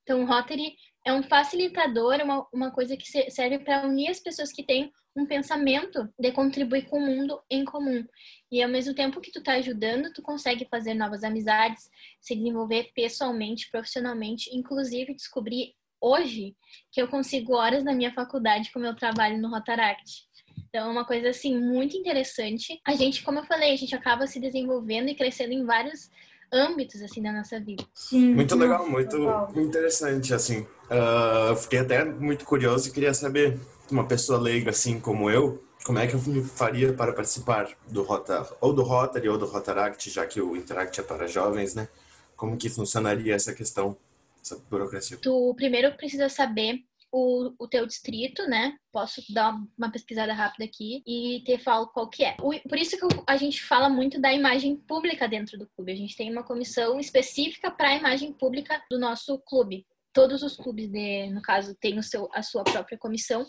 Então, 0.04 0.24
o 0.24 0.26
Rotary 0.26 0.74
é 1.08 1.14
um 1.14 1.24
facilitador, 1.24 2.16
é 2.16 2.24
uma, 2.24 2.46
uma 2.52 2.70
coisa 2.70 2.98
que 2.98 3.08
serve 3.32 3.60
para 3.60 3.88
unir 3.88 4.10
as 4.10 4.20
pessoas 4.20 4.52
que 4.52 4.62
têm 4.62 4.92
um 5.16 5.26
pensamento 5.26 6.10
de 6.20 6.34
contribuir 6.34 6.86
com 6.90 6.98
o 7.00 7.06
mundo 7.06 7.40
em 7.50 7.64
comum. 7.64 8.06
E 8.52 8.62
ao 8.62 8.70
mesmo 8.70 8.94
tempo 8.94 9.22
que 9.22 9.32
tu 9.32 9.42
tá 9.42 9.54
ajudando, 9.54 10.12
tu 10.12 10.22
consegue 10.22 10.68
fazer 10.70 10.94
novas 10.94 11.24
amizades, 11.24 11.90
se 12.20 12.36
desenvolver 12.36 12.92
pessoalmente, 12.94 13.72
profissionalmente, 13.72 14.54
inclusive 14.54 15.16
descobrir 15.16 15.74
hoje 16.02 16.54
que 16.92 17.02
eu 17.02 17.08
consigo 17.08 17.54
horas 17.54 17.86
na 17.86 17.94
minha 17.94 18.14
faculdade 18.14 18.70
com 18.74 18.78
o 18.78 18.82
meu 18.82 18.94
trabalho 18.94 19.42
no 19.42 19.50
Rotaract. 19.50 20.28
Então, 20.68 20.90
é 20.90 20.92
uma 20.92 21.06
coisa 21.06 21.30
assim 21.30 21.58
muito 21.58 21.96
interessante. 21.96 22.82
A 22.86 22.94
gente, 22.96 23.24
como 23.24 23.40
eu 23.40 23.46
falei, 23.46 23.72
a 23.72 23.78
gente 23.78 23.96
acaba 23.96 24.28
se 24.28 24.42
desenvolvendo 24.42 25.08
e 25.08 25.16
crescendo 25.16 25.54
em 25.54 25.66
vários 25.66 26.10
âmbitos 26.52 27.02
assim 27.02 27.22
da 27.22 27.32
nossa 27.32 27.60
vida. 27.60 27.84
Sim, 27.94 28.34
muito 28.34 28.56
legal, 28.56 28.90
muito 28.90 29.18
legal. 29.18 29.52
interessante 29.56 30.34
assim. 30.34 30.66
Uh, 30.90 31.56
fiquei 31.56 31.80
até 31.80 32.06
muito 32.06 32.46
curioso 32.46 32.88
e 32.88 32.92
queria 32.92 33.14
saber 33.14 33.60
uma 33.92 34.06
pessoa 34.06 34.40
leiga 34.40 34.70
assim 34.70 35.00
como 35.00 35.30
eu, 35.30 35.62
como 35.86 36.00
é 36.00 36.08
que 36.08 36.16
eu 36.16 36.44
faria 36.44 36.94
para 36.94 37.14
participar 37.14 37.70
do 37.88 38.04
Rota 38.04 38.48
ou 38.60 38.74
do 38.74 38.84
Rotary 38.84 39.30
ou 39.30 39.38
do 39.38 39.46
Rotaract, 39.46 40.10
já 40.10 40.26
que 40.26 40.42
o 40.42 40.56
Interact 40.56 41.00
é 41.00 41.04
para 41.04 41.28
jovens, 41.28 41.76
né? 41.76 41.88
Como 42.36 42.58
que 42.58 42.70
funcionaria 42.70 43.34
essa 43.34 43.54
questão, 43.54 43.98
essa 44.44 44.58
burocracia? 44.70 45.18
Tu 45.18 45.54
primeiro 45.56 45.96
precisa 45.96 46.30
saber 46.30 46.84
o, 47.12 47.54
o 47.58 47.68
teu 47.68 47.86
distrito, 47.86 48.44
né? 48.48 48.76
Posso 48.92 49.22
dar 49.34 49.58
uma 49.78 49.92
pesquisada 49.92 50.34
rápida 50.34 50.66
aqui 50.66 51.02
e 51.06 51.42
te 51.46 51.58
falo 51.58 51.88
qual 51.88 52.10
que 52.10 52.24
é. 52.24 52.36
O, 52.42 52.52
por 52.68 52.78
isso 52.78 52.98
que 52.98 53.08
a 53.26 53.38
gente 53.38 53.64
fala 53.64 53.90
muito 53.90 54.20
da 54.20 54.34
imagem 54.34 54.76
pública 54.76 55.28
dentro 55.28 55.58
do 55.58 55.68
clube. 55.68 55.92
A 55.92 55.96
gente 55.96 56.16
tem 56.16 56.32
uma 56.32 56.44
comissão 56.44 57.00
específica 57.00 57.72
para 57.72 57.90
a 57.90 57.96
imagem 57.96 58.34
pública 58.34 58.82
do 58.90 59.00
nosso 59.00 59.40
clube 59.40 59.86
todos 60.18 60.42
os 60.42 60.56
clubes, 60.56 60.90
de, 60.90 61.30
no 61.30 61.44
caso, 61.44 61.76
têm 61.76 62.00
o 62.00 62.02
seu, 62.02 62.28
a 62.34 62.42
sua 62.42 62.64
própria 62.64 62.98
comissão. 62.98 63.46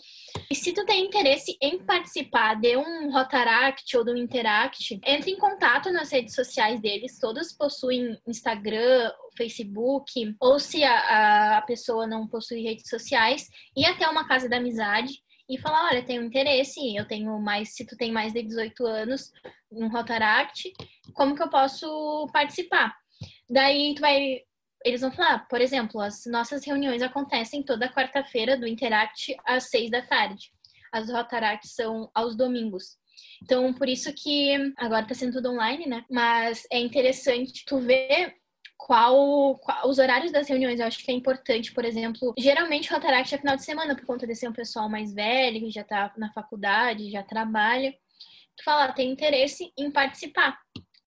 E 0.51 0.53
se 0.53 0.71
tu 0.71 0.85
tem 0.85 1.03
interesse 1.03 1.57
em 1.59 1.83
participar 1.83 2.61
de 2.61 2.77
um 2.77 3.11
Rotaract 3.11 3.97
ou 3.97 4.05
do 4.05 4.15
Interact, 4.15 4.99
entre 5.03 5.31
em 5.31 5.37
contato 5.37 5.91
nas 5.91 6.11
redes 6.11 6.35
sociais 6.35 6.79
deles. 6.79 7.17
Todos 7.19 7.51
possuem 7.53 8.15
Instagram, 8.27 9.11
Facebook, 9.35 10.35
ou 10.39 10.59
se 10.59 10.83
a, 10.83 11.57
a 11.57 11.61
pessoa 11.63 12.05
não 12.05 12.27
possui 12.27 12.61
redes 12.61 12.87
sociais, 12.87 13.47
ir 13.75 13.85
até 13.85 14.07
uma 14.07 14.27
casa 14.27 14.47
da 14.47 14.57
amizade 14.57 15.13
e 15.49 15.57
falar, 15.57 15.89
olha, 15.89 16.05
tenho 16.05 16.23
interesse, 16.23 16.95
eu 16.95 17.07
tenho 17.07 17.39
mais, 17.39 17.73
se 17.73 17.83
tu 17.83 17.97
tem 17.97 18.11
mais 18.11 18.31
de 18.31 18.43
18 18.43 18.85
anos, 18.85 19.31
um 19.71 19.87
Rotaract, 19.87 20.71
como 21.15 21.35
que 21.35 21.41
eu 21.41 21.49
posso 21.49 22.29
participar? 22.31 22.95
Daí 23.49 23.95
tu 23.95 24.01
vai 24.01 24.43
eles 24.83 25.01
vão 25.01 25.11
falar, 25.11 25.47
por 25.47 25.61
exemplo, 25.61 25.99
as 25.99 26.25
nossas 26.25 26.65
reuniões 26.65 27.01
acontecem 27.01 27.63
toda 27.63 27.91
quarta-feira 27.91 28.57
do 28.57 28.67
Interact 28.67 29.35
às 29.45 29.65
seis 29.65 29.89
da 29.89 30.01
tarde. 30.01 30.51
As 30.91 31.09
Rotaract 31.09 31.67
são 31.67 32.09
aos 32.13 32.35
domingos. 32.35 32.97
Então, 33.43 33.73
por 33.73 33.87
isso 33.87 34.13
que 34.13 34.73
agora 34.77 35.05
tá 35.05 35.13
sendo 35.13 35.33
tudo 35.33 35.51
online, 35.51 35.85
né? 35.85 36.05
Mas 36.09 36.65
é 36.71 36.79
interessante 36.79 37.65
tu 37.65 37.79
ver 37.79 38.35
qual, 38.77 39.57
qual, 39.59 39.89
os 39.89 39.99
horários 39.99 40.31
das 40.31 40.47
reuniões. 40.47 40.79
Eu 40.79 40.87
acho 40.87 41.03
que 41.03 41.11
é 41.11 41.13
importante, 41.13 41.73
por 41.73 41.83
exemplo, 41.83 42.33
geralmente 42.37 42.89
o 42.89 42.95
Rotaract 42.95 43.35
é 43.35 43.37
final 43.37 43.57
de 43.57 43.63
semana, 43.63 43.95
por 43.95 44.05
conta 44.05 44.25
de 44.25 44.35
ser 44.35 44.47
um 44.47 44.53
pessoal 44.53 44.89
mais 44.89 45.13
velho, 45.13 45.59
que 45.59 45.71
já 45.71 45.83
tá 45.83 46.11
na 46.17 46.31
faculdade, 46.31 47.11
já 47.11 47.21
trabalha. 47.21 47.93
Tu 48.57 48.63
fala, 48.63 48.85
ah, 48.85 48.93
tem 48.93 49.11
interesse 49.11 49.71
em 49.77 49.91
participar. 49.91 50.57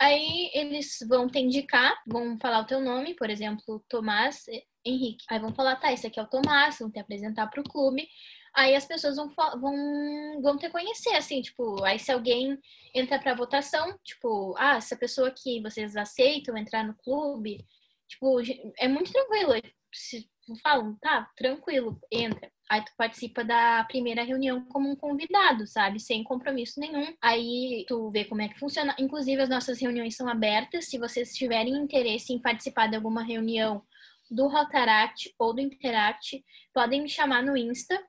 Aí 0.02 0.50
eles 0.52 0.98
vão 1.08 1.28
te 1.28 1.38
indicar, 1.38 1.94
vão 2.08 2.36
falar 2.36 2.58
o 2.62 2.66
teu 2.66 2.80
nome, 2.80 3.14
por 3.14 3.30
exemplo, 3.30 3.84
Tomás 3.88 4.42
Henrique. 4.84 5.24
Aí 5.30 5.38
vão 5.38 5.54
falar, 5.54 5.76
tá, 5.76 5.92
esse 5.92 6.08
aqui 6.08 6.18
é 6.18 6.22
o 6.24 6.26
Tomás, 6.26 6.80
vão 6.80 6.90
te 6.90 6.98
apresentar 6.98 7.46
pro 7.46 7.62
clube. 7.62 8.08
Aí 8.52 8.74
as 8.74 8.84
pessoas 8.84 9.14
vão, 9.14 9.28
vão, 9.60 10.42
vão 10.42 10.58
te 10.58 10.68
conhecer, 10.70 11.14
assim, 11.14 11.40
tipo, 11.40 11.84
aí 11.84 12.00
se 12.00 12.10
alguém 12.10 12.58
entra 12.92 13.16
pra 13.20 13.36
votação, 13.36 13.96
tipo, 14.02 14.56
ah, 14.58 14.74
essa 14.74 14.96
pessoa 14.96 15.28
aqui 15.28 15.62
vocês 15.62 15.94
aceitam 15.96 16.56
entrar 16.56 16.84
no 16.84 16.96
clube, 16.96 17.64
tipo, 18.08 18.40
é 18.78 18.88
muito 18.88 19.12
tranquilo. 19.12 19.52
Se 19.94 20.28
falam, 20.64 20.96
tá, 21.00 21.30
tranquilo, 21.36 22.00
entra. 22.10 22.50
Aí 22.72 22.82
tu 22.82 22.90
participa 22.96 23.44
da 23.44 23.84
primeira 23.84 24.24
reunião 24.24 24.64
como 24.64 24.88
um 24.88 24.96
convidado, 24.96 25.66
sabe? 25.66 26.00
Sem 26.00 26.24
compromisso 26.24 26.80
nenhum. 26.80 27.14
Aí 27.20 27.84
tu 27.86 28.08
vê 28.08 28.24
como 28.24 28.40
é 28.40 28.48
que 28.48 28.58
funciona. 28.58 28.96
Inclusive, 28.98 29.42
as 29.42 29.50
nossas 29.50 29.78
reuniões 29.78 30.16
são 30.16 30.26
abertas. 30.26 30.86
Se 30.86 30.96
vocês 30.96 31.34
tiverem 31.34 31.74
interesse 31.74 32.32
em 32.32 32.38
participar 32.38 32.86
de 32.86 32.96
alguma 32.96 33.22
reunião 33.22 33.82
do 34.30 34.48
Rotaract 34.48 35.34
ou 35.38 35.52
do 35.52 35.60
Interact, 35.60 36.42
podem 36.72 37.02
me 37.02 37.10
chamar 37.10 37.42
no 37.42 37.54
Insta 37.58 38.02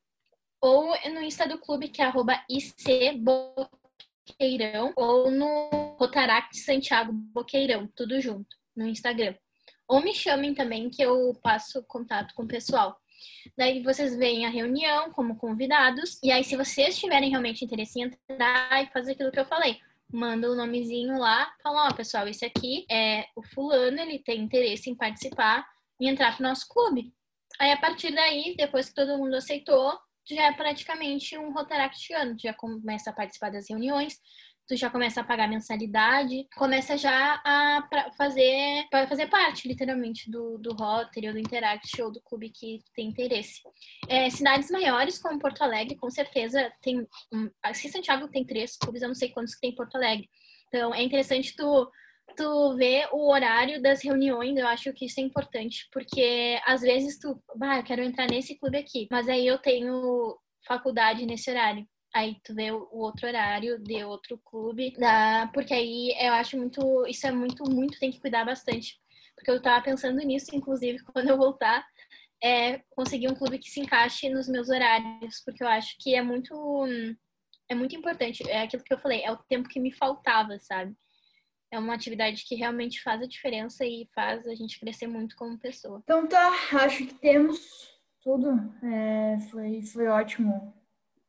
ou 0.62 0.96
no 1.12 1.22
Insta 1.22 1.46
do 1.46 1.58
clube, 1.58 1.90
que 1.90 2.02
é 2.02 2.06
arroba 2.06 2.42
icboqueirão, 2.50 3.68
ou 4.96 5.30
no 5.30 5.96
Rotaract 6.00 6.58
Santiago 6.58 7.12
Boqueirão, 7.12 7.86
tudo 7.94 8.22
junto, 8.22 8.56
no 8.74 8.88
Instagram. 8.88 9.36
Ou 9.90 10.00
me 10.00 10.14
chamem 10.14 10.54
também, 10.54 10.90
que 10.90 11.02
eu 11.02 11.38
passo 11.44 11.84
contato 11.84 12.34
com 12.34 12.44
o 12.44 12.48
pessoal. 12.48 12.98
Daí 13.58 13.82
vocês 13.84 14.16
veem 14.16 14.46
a 14.46 14.50
reunião 14.50 15.12
como 15.12 15.38
convidados. 15.38 16.20
E 16.24 16.32
aí, 16.32 16.44
se 16.44 16.56
vocês 16.56 16.98
tiverem 16.98 17.30
realmente 17.30 17.64
interesse 17.64 18.00
em 18.00 18.04
entrar 18.04 18.84
e 18.84 18.92
fazer 18.92 19.14
aquilo 19.14 19.32
que 19.32 19.40
eu 19.40 19.46
falei, 19.46 19.78
manda 20.12 20.50
o 20.50 20.54
um 20.54 20.56
nomezinho 20.56 21.18
lá, 21.18 21.52
fala, 21.62 21.86
ó, 21.86 21.90
oh, 21.90 21.96
pessoal, 21.96 22.28
esse 22.28 22.46
aqui 22.46 22.86
é 22.90 23.26
o 23.36 23.44
fulano, 23.44 24.00
ele 24.00 24.20
tem 24.20 24.42
interesse 24.42 24.90
em 24.90 24.96
participar 24.96 25.66
e 26.00 26.08
entrar 26.08 26.36
pro 26.36 26.44
nosso 26.44 26.68
clube. 26.68 27.14
Aí, 27.60 27.72
a 27.72 27.78
partir 27.78 28.14
daí, 28.14 28.56
depois 28.58 28.90
que 28.90 28.96
todo 28.96 29.18
mundo 29.18 29.36
aceitou, 29.36 29.98
já 30.30 30.44
é 30.48 30.54
praticamente 30.54 31.38
um 31.38 31.52
rotaractiano, 31.52 32.36
já 32.40 32.54
começa 32.54 33.10
a 33.10 33.14
participar 33.14 33.52
das 33.52 33.70
reuniões, 33.70 34.20
tu 34.68 34.76
já 34.76 34.90
começa 34.90 35.22
a 35.22 35.24
pagar 35.24 35.48
mensalidade, 35.48 36.48
começa 36.56 36.98
já 36.98 37.42
a 37.44 37.88
fazer, 38.18 38.86
para 38.90 39.08
fazer 39.08 39.28
parte, 39.28 39.68
literalmente, 39.68 40.30
do, 40.32 40.58
do 40.58 40.74
Rotary 40.74 41.28
ou 41.28 41.34
do 41.34 41.40
Interact 41.40 42.02
ou 42.02 42.12
do 42.12 42.22
clube 42.22 42.50
que 42.50 42.80
tem 42.96 43.10
interesse. 43.10 43.62
É, 44.08 44.30
cidades 44.30 44.70
maiores, 44.72 45.22
como 45.22 45.40
Porto 45.40 45.62
Alegre, 45.62 45.96
com 45.96 46.10
certeza 46.10 46.72
tem. 46.82 47.08
Um, 47.32 47.50
se 47.74 47.90
Santiago 47.90 48.28
tem 48.28 48.46
três 48.46 48.78
clubes, 48.78 49.02
eu 49.02 49.08
não 49.08 49.16
sei 49.16 49.30
quantos 49.30 49.56
que 49.56 49.62
tem 49.62 49.72
em 49.72 49.76
Porto 49.76 49.96
Alegre. 49.96 50.30
Então, 50.68 50.94
é 50.94 51.04
interessante 51.04 51.56
tu 51.56 51.90
tu 52.38 52.76
ver 52.76 53.10
o 53.12 53.30
horário 53.32 53.82
das 53.82 54.02
reuniões, 54.02 54.58
eu 54.58 54.66
acho 54.66 54.92
que 54.94 55.06
isso 55.06 55.20
é 55.20 55.24
importante, 55.24 55.88
porque 55.92 56.60
às 56.66 56.82
vezes 56.82 57.20
tu, 57.20 57.40
bah, 57.56 57.78
eu 57.78 57.84
quero 57.84 58.02
entrar 58.02 58.28
nesse 58.28 58.58
clube 58.58 58.78
aqui, 58.78 59.08
mas 59.12 59.28
aí 59.28 59.46
eu 59.46 59.60
tenho 59.60 60.36
faculdade 60.66 61.26
nesse 61.26 61.52
horário 61.52 61.86
aí 62.14 62.38
tu 62.44 62.54
vê 62.54 62.72
o 62.72 62.88
outro 62.92 63.28
horário 63.28 63.80
de 63.80 64.04
outro 64.04 64.38
clube, 64.38 64.94
dá, 64.98 65.50
porque 65.54 65.74
aí 65.74 66.16
eu 66.20 66.34
acho 66.34 66.56
muito, 66.58 67.06
isso 67.08 67.26
é 67.26 67.32
muito, 67.32 67.64
muito, 67.64 68.00
tem 68.00 68.12
que 68.12 68.20
cuidar 68.20 68.46
bastante. 68.46 69.02
Porque 69.36 69.50
eu 69.50 69.62
tava 69.62 69.84
pensando 69.84 70.20
nisso, 70.20 70.56
inclusive, 70.56 71.00
quando 71.12 71.30
eu 71.30 71.38
voltar, 71.38 71.86
é 72.42 72.80
conseguir 72.92 73.30
um 73.30 73.36
clube 73.36 73.58
que 73.58 73.70
se 73.70 73.80
encaixe 73.80 74.30
nos 74.30 74.48
meus 74.48 74.70
horários, 74.70 75.42
porque 75.44 75.64
eu 75.64 75.68
acho 75.68 75.96
que 76.00 76.14
é 76.14 76.22
muito, 76.22 76.86
é 77.68 77.74
muito 77.74 77.96
importante. 77.96 78.48
É 78.48 78.62
aquilo 78.62 78.84
que 78.84 78.94
eu 78.94 79.00
falei, 79.00 79.24
é 79.24 79.32
o 79.32 79.38
tempo 79.38 79.68
que 79.68 79.80
me 79.80 79.92
faltava, 79.92 80.60
sabe? 80.60 80.96
É 81.72 81.80
uma 81.80 81.96
atividade 81.96 82.44
que 82.46 82.54
realmente 82.54 83.02
faz 83.02 83.22
a 83.22 83.28
diferença 83.28 83.84
e 83.84 84.08
faz 84.14 84.46
a 84.46 84.54
gente 84.54 84.80
crescer 84.80 85.08
muito 85.08 85.36
como 85.36 85.58
pessoa. 85.58 86.02
Então 86.04 86.28
tá, 86.28 86.52
acho 86.74 87.08
que 87.08 87.16
temos 87.16 87.60
tudo. 88.22 88.50
É, 88.84 89.40
foi, 89.50 89.82
foi 89.82 90.08
ótimo 90.08 90.83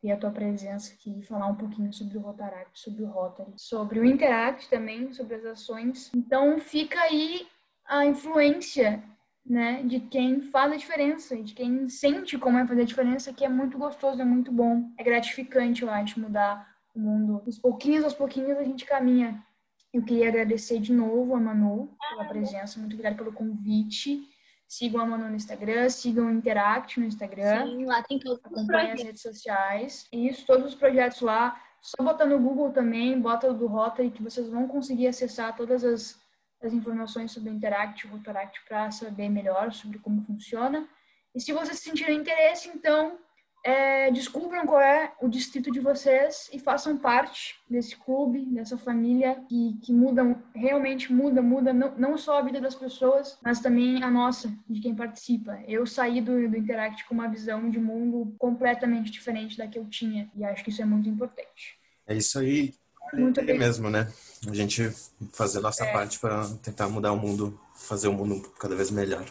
ter 0.04 0.12
a 0.12 0.16
tua 0.18 0.30
presença 0.30 0.92
aqui 0.92 1.18
e 1.18 1.22
falar 1.22 1.46
um 1.46 1.54
pouquinho 1.54 1.90
sobre 1.90 2.18
o 2.18 2.20
Rotaract, 2.20 2.78
sobre 2.78 3.04
o 3.04 3.06
Rotary, 3.06 3.52
sobre 3.56 3.98
o 3.98 4.04
Interact 4.04 4.68
também, 4.68 5.10
sobre 5.14 5.36
as 5.36 5.46
ações. 5.46 6.10
Então 6.14 6.58
fica 6.58 7.00
aí 7.00 7.46
a 7.86 8.04
influência 8.04 9.02
né, 9.46 9.82
de 9.82 10.00
quem 10.00 10.42
faz 10.42 10.72
a 10.72 10.76
diferença, 10.76 11.34
de 11.42 11.54
quem 11.54 11.88
sente 11.88 12.36
como 12.36 12.58
é 12.58 12.66
fazer 12.66 12.82
a 12.82 12.84
diferença, 12.84 13.32
que 13.32 13.46
é 13.46 13.48
muito 13.48 13.78
gostoso, 13.78 14.20
é 14.20 14.26
muito 14.26 14.52
bom, 14.52 14.90
é 14.98 15.02
gratificante, 15.02 15.82
eu 15.82 15.90
acho, 15.90 16.20
mudar 16.20 16.68
o 16.94 17.00
mundo. 17.00 17.42
Os 17.46 17.58
pouquinhos 17.58 18.04
aos 18.04 18.14
pouquinhos 18.14 18.58
a 18.58 18.64
gente 18.64 18.84
caminha. 18.84 19.42
Eu 19.90 20.02
queria 20.02 20.28
agradecer 20.28 20.80
de 20.80 20.92
novo 20.92 21.34
a 21.34 21.40
Manu 21.40 21.96
pela 22.10 22.26
presença, 22.26 22.78
muito 22.78 22.92
obrigada 22.92 23.16
pelo 23.16 23.32
convite. 23.32 24.28
Sigam 24.76 25.02
a 25.02 25.06
Manu 25.06 25.28
no 25.28 25.36
Instagram, 25.36 25.88
sigam 25.88 26.26
o 26.26 26.30
Interact 26.32 26.98
no 26.98 27.06
Instagram. 27.06 27.64
Sim, 27.64 27.84
lá 27.84 28.02
tem 28.02 28.18
todos 28.18 28.40
os 28.50 28.70
as 28.70 29.02
redes 29.02 29.22
sociais. 29.22 30.08
Isso, 30.12 30.44
todos 30.44 30.66
os 30.66 30.74
projetos 30.74 31.20
lá. 31.20 31.62
Só 31.80 32.02
botar 32.02 32.26
no 32.26 32.40
Google 32.40 32.72
também, 32.72 33.20
bota 33.20 33.54
do 33.54 33.68
Rotary, 33.68 34.10
que 34.10 34.20
vocês 34.20 34.48
vão 34.48 34.66
conseguir 34.66 35.06
acessar 35.06 35.54
todas 35.54 35.84
as, 35.84 36.18
as 36.60 36.72
informações 36.72 37.30
sobre 37.30 37.50
o 37.50 37.52
Interact 37.52 38.04
e 38.04 38.10
o 38.10 38.12
Rotaract 38.14 38.64
para 38.66 38.90
saber 38.90 39.28
melhor 39.28 39.72
sobre 39.72 40.00
como 40.00 40.24
funciona. 40.24 40.88
E 41.32 41.40
se 41.40 41.52
vocês 41.52 41.78
sentirem 41.78 42.18
interesse, 42.18 42.68
então, 42.68 43.16
é, 43.64 44.10
descubram 44.10 44.66
qual 44.66 44.80
é 44.80 45.14
o 45.22 45.28
distrito 45.28 45.72
de 45.72 45.80
vocês 45.80 46.50
e 46.52 46.58
façam 46.58 46.98
parte 46.98 47.56
desse 47.68 47.96
clube, 47.96 48.44
dessa 48.44 48.76
família 48.76 49.42
que, 49.48 49.78
que 49.82 49.90
muda, 49.90 50.36
realmente 50.54 51.10
muda, 51.10 51.40
muda 51.40 51.72
não, 51.72 51.96
não 51.96 52.18
só 52.18 52.38
a 52.38 52.42
vida 52.42 52.60
das 52.60 52.74
pessoas, 52.74 53.38
mas 53.42 53.60
também 53.60 54.02
a 54.02 54.10
nossa, 54.10 54.54
de 54.68 54.82
quem 54.82 54.94
participa. 54.94 55.58
Eu 55.66 55.86
saí 55.86 56.20
do, 56.20 56.46
do 56.46 56.56
Interact 56.58 57.08
com 57.08 57.14
uma 57.14 57.26
visão 57.26 57.70
de 57.70 57.80
mundo 57.80 58.34
completamente 58.38 59.10
diferente 59.10 59.56
da 59.56 59.66
que 59.66 59.78
eu 59.78 59.86
tinha 59.86 60.30
e 60.36 60.44
acho 60.44 60.62
que 60.62 60.68
isso 60.68 60.82
é 60.82 60.84
muito 60.84 61.08
importante. 61.08 61.78
É 62.06 62.14
isso 62.14 62.38
aí. 62.38 62.74
Muito 63.14 63.40
é 63.40 63.44
mesmo, 63.44 63.88
né? 63.88 64.12
A 64.46 64.54
gente 64.54 64.90
fazer 65.32 65.58
a 65.58 65.62
nossa 65.62 65.84
é. 65.84 65.92
parte 65.92 66.18
para 66.18 66.46
tentar 66.62 66.88
mudar 66.88 67.12
o 67.12 67.16
mundo, 67.16 67.58
fazer 67.74 68.08
o 68.08 68.12
mundo 68.12 68.46
cada 68.58 68.76
vez 68.76 68.90
melhor. 68.90 69.24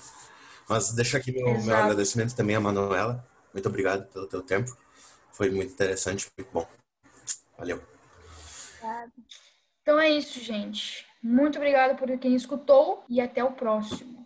Mas 0.67 0.91
deixa 0.93 1.17
aqui 1.17 1.32
meu, 1.32 1.62
meu 1.62 1.76
agradecimento 1.76 2.36
também 2.36 2.56
a 2.56 2.60
Manuela 2.60 3.24
muito 3.53 3.69
obrigado 3.69 4.07
pelo 4.11 4.27
teu 4.27 4.41
tempo. 4.41 4.75
Foi 5.31 5.49
muito 5.49 5.73
interessante, 5.73 6.29
muito 6.37 6.51
bom. 6.51 6.67
Valeu. 7.57 7.81
Então 9.81 9.99
é 9.99 10.09
isso, 10.09 10.39
gente. 10.39 11.05
Muito 11.21 11.57
obrigado 11.57 11.97
por 11.97 12.17
quem 12.17 12.35
escutou 12.35 13.03
e 13.07 13.21
até 13.21 13.43
o 13.43 13.51
próximo. 13.51 14.22